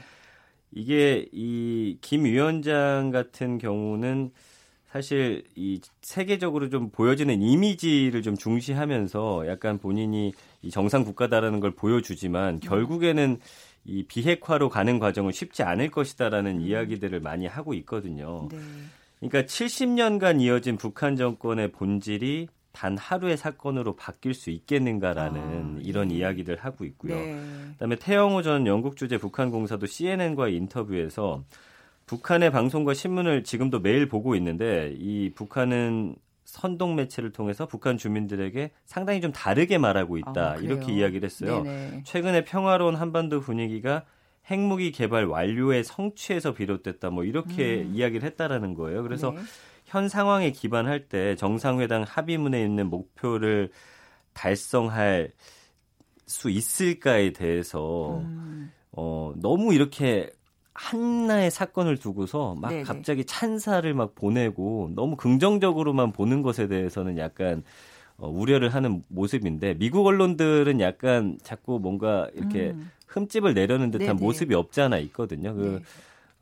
이게 0.71 1.27
이 1.31 1.97
김 2.01 2.25
위원장 2.25 3.11
같은 3.11 3.57
경우는 3.57 4.31
사실 4.85 5.43
이 5.55 5.79
세계적으로 6.01 6.69
좀 6.69 6.89
보여지는 6.89 7.41
이미지를 7.41 8.21
좀 8.21 8.35
중시하면서 8.35 9.47
약간 9.47 9.77
본인이 9.77 10.33
이 10.61 10.69
정상 10.69 11.03
국가다라는 11.05 11.59
걸 11.61 11.71
보여주지만 11.71 12.59
결국에는 12.59 13.39
이 13.85 14.03
비핵화로 14.03 14.69
가는 14.69 14.99
과정은 14.99 15.31
쉽지 15.31 15.63
않을 15.63 15.89
것이다라는 15.89 16.57
음. 16.57 16.61
이야기들을 16.61 17.19
많이 17.21 17.47
하고 17.47 17.73
있거든요. 17.75 18.47
네. 18.51 18.57
그러니까 19.21 19.43
70년간 19.43 20.41
이어진 20.41 20.77
북한 20.77 21.15
정권의 21.15 21.71
본질이 21.71 22.47
단 22.71 22.97
하루의 22.97 23.37
사건으로 23.37 23.95
바뀔 23.95 24.33
수 24.33 24.49
있겠는가라는 24.49 25.77
아, 25.77 25.79
이런 25.81 26.07
네. 26.07 26.15
이야기를 26.15 26.57
하고 26.57 26.85
있고요. 26.85 27.15
네. 27.15 27.39
그다음에 27.73 27.95
태영호 27.97 28.41
전 28.41 28.65
영국 28.65 28.97
주재 28.97 29.17
북한 29.17 29.51
공사도 29.51 29.85
CNN과의 29.85 30.55
인터뷰에서 30.55 31.43
북한의 32.07 32.51
방송과 32.51 32.93
신문을 32.93 33.43
지금도 33.43 33.79
매일 33.79 34.07
보고 34.07 34.35
있는데 34.35 34.95
이 34.97 35.31
북한은 35.35 36.15
선동 36.45 36.95
매체를 36.95 37.31
통해서 37.31 37.65
북한 37.65 37.97
주민들에게 37.97 38.71
상당히 38.85 39.21
좀 39.21 39.31
다르게 39.31 39.77
말하고 39.77 40.17
있다. 40.17 40.51
아, 40.51 40.55
이렇게 40.57 40.91
이야기를 40.91 41.25
했어요. 41.25 41.63
네네. 41.63 42.03
최근에 42.05 42.43
평화로운 42.43 42.95
한반도 42.95 43.39
분위기가 43.39 44.03
핵무기 44.49 44.91
개발 44.91 45.25
완료의 45.25 45.83
성취에서 45.83 46.53
비롯됐다. 46.53 47.09
뭐 47.09 47.23
이렇게 47.23 47.81
음. 47.81 47.93
이야기를 47.95 48.27
했다라는 48.27 48.73
거예요. 48.73 49.03
그래서 49.03 49.31
네. 49.31 49.41
현 49.85 50.09
상황에 50.09 50.51
기반할 50.51 51.07
때 51.07 51.35
정상회담 51.35 52.03
합의문에 52.07 52.63
있는 52.63 52.89
목표를 52.89 53.69
달성할 54.33 55.31
수 56.25 56.49
있을까에 56.49 57.33
대해서 57.33 58.19
음. 58.19 58.71
어, 58.91 59.33
너무 59.35 59.73
이렇게 59.73 60.29
하나의 60.73 61.51
사건을 61.51 61.97
두고서 61.97 62.55
막 62.55 62.69
네네. 62.69 62.83
갑자기 62.83 63.25
찬사를 63.25 63.93
막 63.93 64.15
보내고 64.15 64.91
너무 64.95 65.15
긍정적으로만 65.17 66.13
보는 66.13 66.41
것에 66.41 66.67
대해서는 66.67 67.17
약간 67.17 67.63
어, 68.17 68.29
우려를 68.29 68.69
하는 68.73 69.03
모습인데 69.09 69.77
미국 69.77 70.05
언론들은 70.05 70.79
약간 70.79 71.37
자꾸 71.43 71.79
뭔가 71.79 72.29
이렇게 72.33 72.69
음. 72.69 72.89
흠집을 73.11 73.53
내려는 73.53 73.91
듯한 73.91 74.15
네네. 74.15 74.19
모습이 74.19 74.55
없지 74.55 74.81
않아 74.81 74.97
있거든요. 74.99 75.53
그 75.53 75.61
네. 75.61 75.79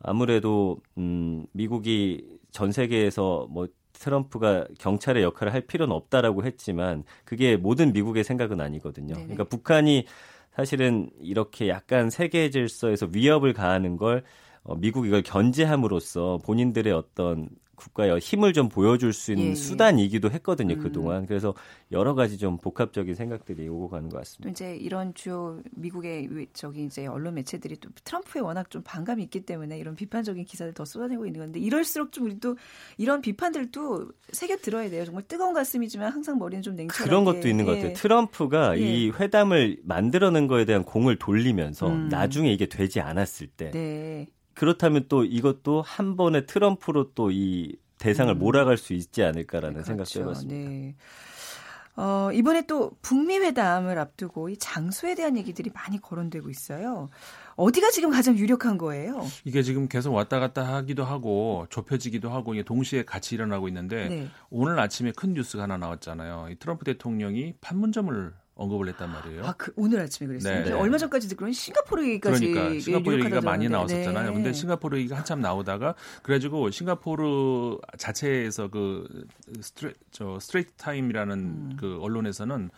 아무래도 0.02 0.78
음 0.96 1.46
미국이 1.52 2.24
전 2.50 2.72
세계에서 2.72 3.48
뭐 3.50 3.68
트럼프가 3.92 4.66
경찰의 4.78 5.22
역할을 5.22 5.52
할 5.52 5.60
필요는 5.60 5.94
없다라고 5.94 6.44
했지만 6.44 7.04
그게 7.24 7.56
모든 7.56 7.92
미국의 7.92 8.24
생각은 8.24 8.60
아니거든요. 8.60 9.14
네네. 9.14 9.26
그러니까 9.26 9.44
북한이 9.44 10.06
사실은 10.54 11.10
이렇게 11.20 11.68
약간 11.68 12.08
세계 12.08 12.50
질서에서 12.50 13.08
위협을 13.12 13.52
가하는 13.52 13.96
걸 13.96 14.24
어, 14.62 14.74
미국이 14.74 15.08
이걸 15.08 15.22
견제함으로써 15.22 16.38
본인들의 16.44 16.92
어떤 16.92 17.48
국가의 17.80 18.18
힘을 18.18 18.52
좀 18.52 18.68
보여줄 18.68 19.12
수 19.12 19.32
있는 19.32 19.46
예, 19.46 19.50
예. 19.50 19.54
수단이기도 19.54 20.30
했거든요 20.30 20.74
음. 20.74 20.80
그동안 20.80 21.26
그래서 21.26 21.54
여러 21.90 22.14
가지 22.14 22.38
좀 22.38 22.58
복합적인 22.58 23.14
생각들이 23.14 23.68
오고 23.68 23.88
가는 23.88 24.08
것 24.08 24.18
같습니다. 24.18 24.44
또 24.44 24.50
이제 24.50 24.76
이런 24.76 25.14
주요 25.14 25.60
미국의 25.72 26.48
저기 26.52 26.84
이제 26.84 27.06
언론 27.06 27.34
매체들이 27.34 27.76
또 27.76 27.88
트럼프에 28.04 28.40
워낙 28.40 28.70
좀 28.70 28.82
반감이 28.82 29.22
있기 29.24 29.40
때문에 29.40 29.78
이런 29.78 29.96
비판적인 29.96 30.44
기사를 30.44 30.72
더 30.74 30.84
쏟아내고 30.84 31.26
있는 31.26 31.40
건데 31.40 31.58
이럴수록 31.60 32.12
좀 32.12 32.26
우리도 32.26 32.56
이런 32.98 33.22
비판들도 33.22 34.08
새겨 34.32 34.58
들어야 34.58 34.90
돼요. 34.90 35.04
정말 35.04 35.24
뜨거운 35.26 35.54
가슴이지만 35.54 36.12
항상 36.12 36.38
머리는 36.38 36.62
좀 36.62 36.76
냉철하게 36.76 37.08
그런 37.08 37.24
것도 37.24 37.48
있는 37.48 37.64
것 37.64 37.72
같아요. 37.72 37.90
예. 37.90 37.92
트럼프가 37.94 38.78
예. 38.78 38.82
이 38.82 39.10
회담을 39.10 39.78
만들어낸 39.82 40.46
거에 40.46 40.64
대한 40.64 40.84
공을 40.84 41.16
돌리면서 41.16 41.88
음. 41.88 42.08
나중에 42.08 42.52
이게 42.52 42.66
되지 42.66 43.00
않았을 43.00 43.46
때. 43.48 43.70
네. 43.70 44.28
그렇다면 44.60 45.06
또 45.08 45.24
이것도 45.24 45.80
한 45.80 46.16
번에 46.16 46.44
트럼프로 46.44 47.14
또 47.14 47.30
이 47.30 47.76
대상을 48.00 48.34
음. 48.34 48.38
몰아갈 48.38 48.76
수 48.76 48.92
있지 48.94 49.22
않을까라는 49.22 49.82
네, 49.82 49.82
그렇죠. 49.82 50.04
생각도 50.04 50.20
해봤습니다. 50.20 50.70
네. 50.70 50.94
어, 51.96 52.30
이번에 52.32 52.66
또 52.66 52.92
북미 53.02 53.36
회담을 53.38 53.98
앞두고 53.98 54.48
이 54.48 54.56
장소에 54.56 55.14
대한 55.14 55.36
얘기들이 55.36 55.70
많이 55.74 56.00
거론되고 56.00 56.48
있어요. 56.48 57.10
어디가 57.56 57.90
지금 57.90 58.10
가장 58.10 58.38
유력한 58.38 58.78
거예요? 58.78 59.26
이게 59.44 59.62
지금 59.62 59.86
계속 59.86 60.14
왔다 60.14 60.40
갔다 60.40 60.64
하기도 60.76 61.04
하고 61.04 61.66
좁혀지기도 61.68 62.30
하고 62.30 62.54
이게 62.54 62.62
동시에 62.62 63.04
같이 63.04 63.34
일어나고 63.34 63.68
있는데 63.68 64.08
네. 64.08 64.28
오늘 64.48 64.78
아침에 64.78 65.12
큰 65.12 65.34
뉴스가 65.34 65.64
하나 65.64 65.76
나왔잖아요. 65.76 66.48
이 66.50 66.56
트럼프 66.56 66.84
대통령이 66.84 67.54
판문점을 67.60 68.32
언급을 68.60 68.88
했단 68.88 69.10
말이에요. 69.10 69.46
아, 69.46 69.54
그 69.56 69.72
오늘 69.74 70.00
아침에 70.00 70.28
그랬어요. 70.28 70.64
네. 70.64 70.72
얼마 70.72 70.98
전까지 70.98 71.28
듣기로는 71.28 71.54
싱가포르 71.54 72.04
얘기까지 72.04 72.52
그러니까 72.52 72.80
싱가포르 72.80 73.18
얘기가 73.20 73.40
많이 73.40 73.68
나왔었잖아요. 73.70 74.28
네. 74.28 74.34
근데 74.34 74.52
싱가포르 74.52 74.98
얘기가 74.98 75.16
한참 75.16 75.40
나오다가 75.40 75.94
그래가지고 76.22 76.70
싱가포르 76.70 77.78
자체에서 77.96 78.68
그 78.68 79.08
스트레, 79.62 79.94
저 80.10 80.38
Straits 80.38 80.72
Times라는 80.72 81.38
음. 81.38 81.76
그 81.80 81.98
언론에서는 82.02 82.70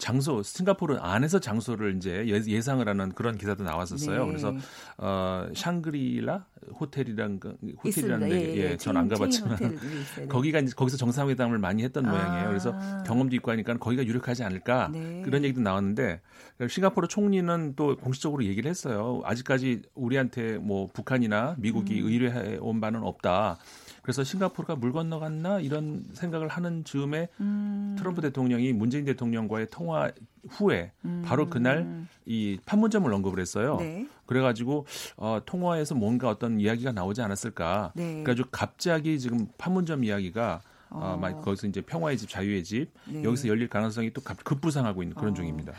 장소 0.00 0.42
싱가포르 0.42 0.96
안에서 1.00 1.38
장소를 1.38 1.96
이제 1.96 2.26
예상을 2.26 2.86
하는 2.88 3.12
그런 3.12 3.38
기사도 3.38 3.62
나왔었어요. 3.62 4.22
네. 4.24 4.26
그래서 4.26 4.54
어 4.98 5.46
샹그리라 5.54 6.46
호텔이란 6.80 7.40
호텔이라는 7.84 8.28
데 8.28 8.34
예, 8.34 8.56
예, 8.56 8.70
예. 8.72 8.76
전 8.76 8.97
안 8.97 9.08
가봤지만 9.08 9.58
거기가 10.28 10.58
이제 10.60 10.72
거기서 10.74 10.96
정상회담을 10.96 11.58
많이 11.58 11.84
했던 11.84 12.06
아. 12.06 12.10
모양이에요. 12.10 12.48
그래서 12.48 12.72
경험도 13.06 13.36
있고 13.36 13.50
하니까 13.52 13.76
거기가 13.76 14.04
유력하지 14.04 14.42
않을까 14.42 14.90
네. 14.92 15.22
그런 15.24 15.44
얘기도 15.44 15.60
나왔는데 15.60 16.20
싱가포르 16.68 17.06
총리는 17.06 17.74
또 17.76 17.96
공식적으로 17.96 18.44
얘기를 18.44 18.68
했어요. 18.68 19.20
아직까지 19.24 19.82
우리한테 19.94 20.58
뭐 20.58 20.88
북한이나 20.92 21.56
미국이 21.58 22.00
음. 22.00 22.06
의뢰해 22.08 22.56
온 22.60 22.80
바는 22.80 23.02
없다. 23.02 23.58
그래서 24.02 24.24
싱가포르가 24.24 24.76
물 24.76 24.92
건너갔나 24.92 25.60
이런 25.60 26.04
생각을 26.12 26.48
하는 26.48 26.84
즈음에 26.84 27.28
음. 27.40 27.96
트럼프 27.98 28.20
대통령이 28.20 28.72
문재인 28.72 29.04
대통령과의 29.04 29.68
통화 29.70 30.10
후에 30.48 30.92
음. 31.04 31.22
바로 31.24 31.50
그날 31.50 32.06
이 32.24 32.58
판문점을 32.64 33.12
언급을 33.12 33.40
했어요. 33.40 33.76
네. 33.78 34.06
그래가지고 34.26 34.86
어, 35.16 35.40
통화에서 35.44 35.94
뭔가 35.94 36.28
어떤 36.28 36.60
이야기가 36.60 36.92
나오지 36.92 37.20
않았을까. 37.20 37.92
네. 37.94 38.22
그래가지고 38.22 38.48
갑자기 38.50 39.18
지금 39.18 39.48
판문점 39.58 40.04
이야기가 40.04 40.62
어, 40.90 41.18
어 41.20 41.40
거기서 41.40 41.68
이제 41.68 41.80
평화의 41.80 42.18
집, 42.18 42.28
자유의 42.28 42.64
집 42.64 42.88
네. 43.06 43.22
여기서 43.22 43.48
열릴 43.48 43.68
가능성이 43.68 44.12
또 44.12 44.20
급부상하고 44.22 45.02
있는 45.02 45.14
그런 45.14 45.32
어. 45.32 45.34
중입니다. 45.34 45.72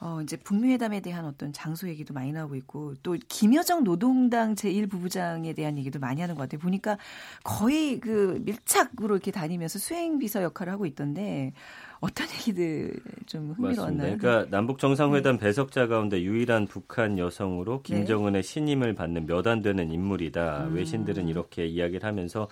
어, 0.00 0.20
이제 0.22 0.36
북미회담에 0.36 1.00
대한 1.00 1.24
어떤 1.24 1.52
장소 1.52 1.88
얘기도 1.88 2.14
많이 2.14 2.30
나오고 2.30 2.54
있고 2.54 2.94
또 3.02 3.16
김여정 3.28 3.82
노동당 3.82 4.54
제1부부장에 4.54 5.56
대한 5.56 5.76
얘기도 5.76 5.98
많이 5.98 6.20
하는 6.20 6.36
것 6.36 6.42
같아요. 6.42 6.60
보니까 6.60 6.98
거의 7.42 7.98
그 7.98 8.40
밀착으로 8.44 9.16
이렇게 9.16 9.32
다니면서 9.32 9.80
수행 9.80 10.20
비서 10.20 10.42
역할을 10.44 10.72
하고 10.72 10.86
있던데 10.86 11.52
어떤 11.98 12.28
얘기들 12.30 12.94
좀 13.26 13.54
흥미로웠나요? 13.56 14.18
그러니까 14.18 14.48
남북 14.50 14.78
정상회담 14.78 15.38
네. 15.38 15.46
배석자 15.46 15.88
가운데 15.88 16.22
유일한 16.22 16.68
북한 16.68 17.18
여성으로 17.18 17.82
네. 17.88 17.96
김정은의 17.96 18.44
신임을 18.44 18.94
받는 18.94 19.26
몇 19.26 19.48
안 19.48 19.62
되는 19.62 19.90
인물이다. 19.90 20.66
음. 20.66 20.74
외신들은 20.74 21.28
이렇게 21.28 21.66
이야기를 21.66 22.06
하면서 22.06 22.48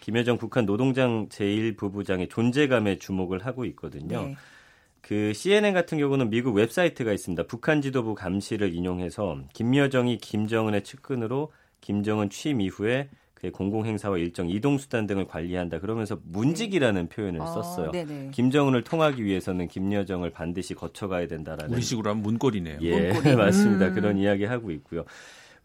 김여정 0.00 0.38
북한 0.38 0.64
노동당 0.64 1.28
제1부부장의 1.28 2.30
존재감에 2.30 2.98
주목을 2.98 3.44
하고 3.44 3.64
있거든요. 3.66 4.22
네. 4.22 4.36
그 5.06 5.32
CNN 5.34 5.72
같은 5.72 5.98
경우는 5.98 6.30
미국 6.30 6.56
웹사이트가 6.56 7.12
있습니다. 7.12 7.44
북한 7.44 7.80
지도부 7.80 8.16
감시를 8.16 8.74
인용해서 8.74 9.38
김여정이 9.54 10.18
김정은의 10.18 10.82
측근으로 10.82 11.52
김정은 11.80 12.28
취임 12.28 12.60
이후에 12.60 13.08
그의 13.34 13.52
공공행사와 13.52 14.18
일정 14.18 14.50
이동수단 14.50 15.06
등을 15.06 15.28
관리한다. 15.28 15.78
그러면서 15.78 16.18
문직이라는 16.24 17.08
표현을 17.08 17.40
아, 17.40 17.46
썼어요. 17.46 17.92
네네. 17.92 18.30
김정은을 18.32 18.82
통하기 18.82 19.22
위해서는 19.24 19.68
김여정을 19.68 20.30
반드시 20.30 20.74
거쳐가야 20.74 21.28
된다라는. 21.28 21.72
우리식으로 21.74 22.10
하면 22.10 22.24
문골이네요. 22.24 22.78
예, 22.80 23.12
문골이. 23.12 23.36
맞습니다. 23.36 23.88
음. 23.88 23.94
그런 23.94 24.18
이야기 24.18 24.44
하고 24.44 24.72
있고요. 24.72 25.04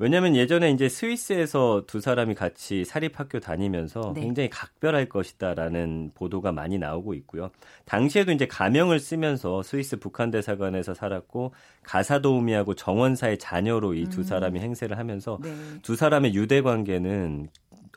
왜냐하면 0.02 0.36
예전에 0.36 0.72
이제 0.72 0.90
스위스에서 0.90 1.84
두 1.86 2.02
사람이 2.02 2.34
같이 2.34 2.84
사립학교 2.86 3.40
다니면서 3.40 4.14
네. 4.16 4.22
굉장히 4.22 4.50
각별할 4.50 5.08
것이다라는 5.08 6.14
보도가 6.16 6.52
많이 6.52 6.80
나오고 6.80 7.14
있고요. 7.14 7.52
당시에도 7.86 8.32
이제 8.32 8.48
가명을 8.48 9.00
쓰면서 9.00 9.62
스위스 9.62 10.00
북한 10.00 10.32
대사관에서 10.32 10.96
살았고 10.96 11.54
가사도우미하고 11.84 12.74
정원사의 12.74 13.38
자녀로 13.38 13.94
이두 13.94 14.22
음. 14.22 14.24
사람이 14.24 14.60
행세를 14.60 14.98
하면서 14.98 15.38
네. 15.40 15.54
두 15.84 15.96
사람의 15.96 16.34
유대 16.34 16.62
관계는 16.62 17.50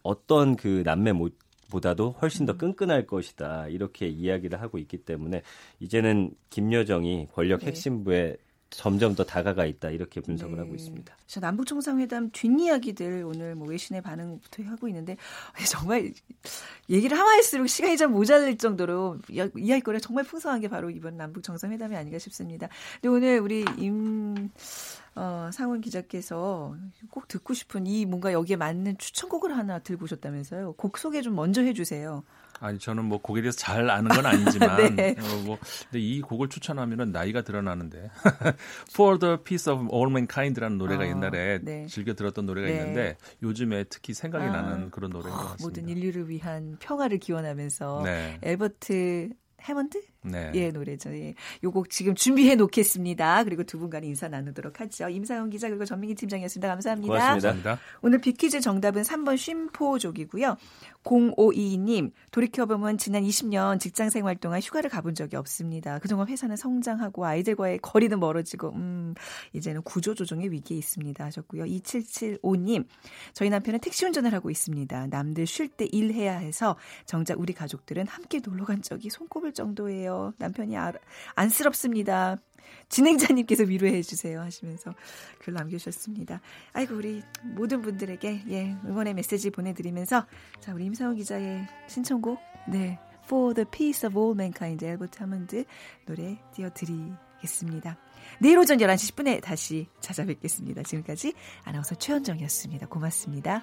어떤 0.02 0.56
그 0.56 0.82
남매 0.84 1.12
못 1.12 1.38
보다도 1.70 2.16
훨씬 2.20 2.44
더 2.44 2.52
음. 2.52 2.58
끈끈할 2.58 3.06
것이다 3.06 3.68
이렇게 3.68 4.08
이야기를 4.08 4.60
하고 4.60 4.76
있기 4.76 4.98
때문에 4.98 5.40
이제는 5.80 6.32
김여정이 6.50 7.28
권력 7.32 7.60
네. 7.60 7.68
핵심부에 7.68 8.36
점점 8.76 9.14
더 9.14 9.24
다가가 9.24 9.64
있다 9.64 9.90
이렇게 9.90 10.20
분석을 10.20 10.56
네. 10.56 10.60
하고 10.62 10.74
있습니다. 10.74 11.16
저 11.26 11.40
남북 11.40 11.66
정상회담 11.66 12.30
뒷이야기들 12.32 13.24
오늘 13.26 13.54
뭐 13.54 13.68
외신의 13.68 14.02
반응부터 14.02 14.64
하고 14.64 14.88
있는데 14.88 15.16
정말 15.70 16.12
얘기를 16.90 17.18
하마할수록 17.18 17.68
시간이 17.68 17.96
좀 17.96 18.12
모자랄 18.12 18.58
정도로 18.58 19.18
이야기거리가 19.28 20.00
정말 20.00 20.24
풍성한 20.24 20.60
게 20.60 20.68
바로 20.68 20.90
이번 20.90 21.16
남북 21.16 21.42
정상회담이 21.42 21.96
아닌가 21.96 22.18
싶습니다. 22.18 22.68
근데 23.00 23.08
오늘 23.08 23.40
우리 23.40 23.64
임 23.78 24.50
어, 25.16 25.50
상훈 25.52 25.80
기자께서 25.80 26.76
꼭 27.10 27.28
듣고 27.28 27.54
싶은 27.54 27.86
이 27.86 28.04
뭔가 28.04 28.32
여기에 28.32 28.56
맞는 28.56 28.98
추천곡을 28.98 29.56
하나 29.56 29.78
들고 29.78 30.04
오셨다면서요. 30.04 30.72
곡 30.72 30.98
소개 30.98 31.22
좀 31.22 31.36
먼저 31.36 31.62
해주세요. 31.62 32.24
아니 32.60 32.78
저는 32.78 33.04
뭐 33.04 33.20
곡에 33.20 33.42
대해서 33.42 33.58
잘 33.58 33.90
아는 33.90 34.08
건 34.10 34.26
아니지만 34.26 34.94
네. 34.96 35.14
어, 35.18 35.42
뭐 35.44 35.58
근데 35.90 36.00
이 36.00 36.20
곡을 36.20 36.48
추천하면은 36.48 37.12
나이가 37.12 37.42
드러나는데 37.42 38.10
For 38.90 39.18
the 39.18 39.36
Peace 39.42 39.72
of 39.72 39.88
All 39.92 40.10
Mankind라는 40.10 40.78
노래가 40.78 41.04
어, 41.04 41.06
옛날에 41.06 41.58
네. 41.62 41.86
즐겨 41.86 42.14
들었던 42.14 42.46
노래가 42.46 42.68
네. 42.68 42.74
있는데 42.74 43.16
요즘에 43.42 43.84
특히 43.84 44.14
생각이 44.14 44.44
아, 44.44 44.50
나는 44.50 44.90
그런 44.90 45.10
노래인 45.10 45.34
것 45.34 45.42
같습니다. 45.52 45.64
모든 45.64 45.88
인류를 45.88 46.28
위한 46.28 46.76
평화를 46.78 47.18
기원하면서 47.18 48.02
네. 48.04 48.38
엘버트 48.42 49.30
해먼드? 49.62 50.02
네. 50.24 50.50
예, 50.54 50.70
노래죠. 50.70 51.10
예. 51.14 51.34
요곡 51.62 51.90
지금 51.90 52.14
준비해 52.14 52.54
놓겠습니다. 52.54 53.44
그리고 53.44 53.62
두 53.62 53.78
분간 53.78 54.04
인사 54.04 54.28
나누도록 54.28 54.80
하죠. 54.80 55.08
임상훈 55.08 55.50
기자 55.50 55.68
그리고 55.68 55.84
전민기 55.84 56.14
팀장이었습니다. 56.14 56.68
감사합니다. 56.68 57.12
고맙습니다. 57.12 57.78
오늘 58.00 58.20
비퀴즈 58.20 58.60
정답은 58.60 59.02
3번 59.02 59.36
쉼포족이고요. 59.36 60.56
0522님, 61.04 62.12
돌이켜보면 62.30 62.96
지난 62.96 63.22
20년 63.22 63.78
직장 63.78 64.08
생활 64.08 64.36
동안 64.36 64.60
휴가를 64.60 64.88
가본 64.88 65.14
적이 65.14 65.36
없습니다. 65.36 65.98
그동안 65.98 66.28
회사는 66.28 66.56
성장하고 66.56 67.26
아이들과의 67.26 67.80
거리는 67.82 68.18
멀어지고, 68.18 68.70
음, 68.70 69.14
이제는 69.52 69.82
구조조정의 69.82 70.50
위기에 70.50 70.78
있습니다. 70.78 71.22
하셨고요. 71.22 71.64
2775님, 71.64 72.86
저희 73.34 73.50
남편은 73.50 73.80
택시 73.80 74.06
운전을 74.06 74.32
하고 74.32 74.50
있습니다. 74.50 75.08
남들 75.08 75.46
쉴 75.46 75.68
때 75.68 75.86
일해야 75.92 76.38
해서 76.38 76.76
정작 77.04 77.38
우리 77.38 77.52
가족들은 77.52 78.06
함께 78.06 78.40
놀러 78.42 78.64
간 78.64 78.80
적이 78.80 79.10
손꼽을 79.10 79.52
정도예요. 79.52 80.13
남편이 80.38 80.76
아, 80.76 80.92
안쓰럽습니다. 81.34 82.38
진행자님께서 82.88 83.64
위로해 83.64 84.02
주세요 84.02 84.40
하시면서 84.40 84.94
글 85.38 85.54
남겨주셨습니다. 85.54 86.40
아이고 86.72 86.96
우리 86.96 87.22
모든 87.42 87.82
분들에게 87.82 88.44
예 88.48 88.76
응원의 88.84 89.14
메시지 89.14 89.50
보내드리면서 89.50 90.26
자 90.60 90.74
우리 90.74 90.84
임상호 90.86 91.14
기자의 91.14 91.66
신청곡 91.88 92.40
네 92.68 92.98
For 93.24 93.54
the 93.54 93.66
Peace 93.70 94.06
of 94.06 94.18
All 94.18 94.34
Mankind 94.34 94.84
엘버트 94.84 95.18
하먼드 95.18 95.64
노래 96.06 96.38
띄워드리겠습니다. 96.54 97.98
내일 98.40 98.58
오전 98.58 98.78
11시 98.78 99.14
10분에 99.14 99.42
다시 99.42 99.86
찾아뵙겠습니다. 100.00 100.82
지금까지 100.82 101.34
아나운서 101.64 101.94
최현정이었습니다. 101.94 102.86
고맙습니다. 102.86 103.62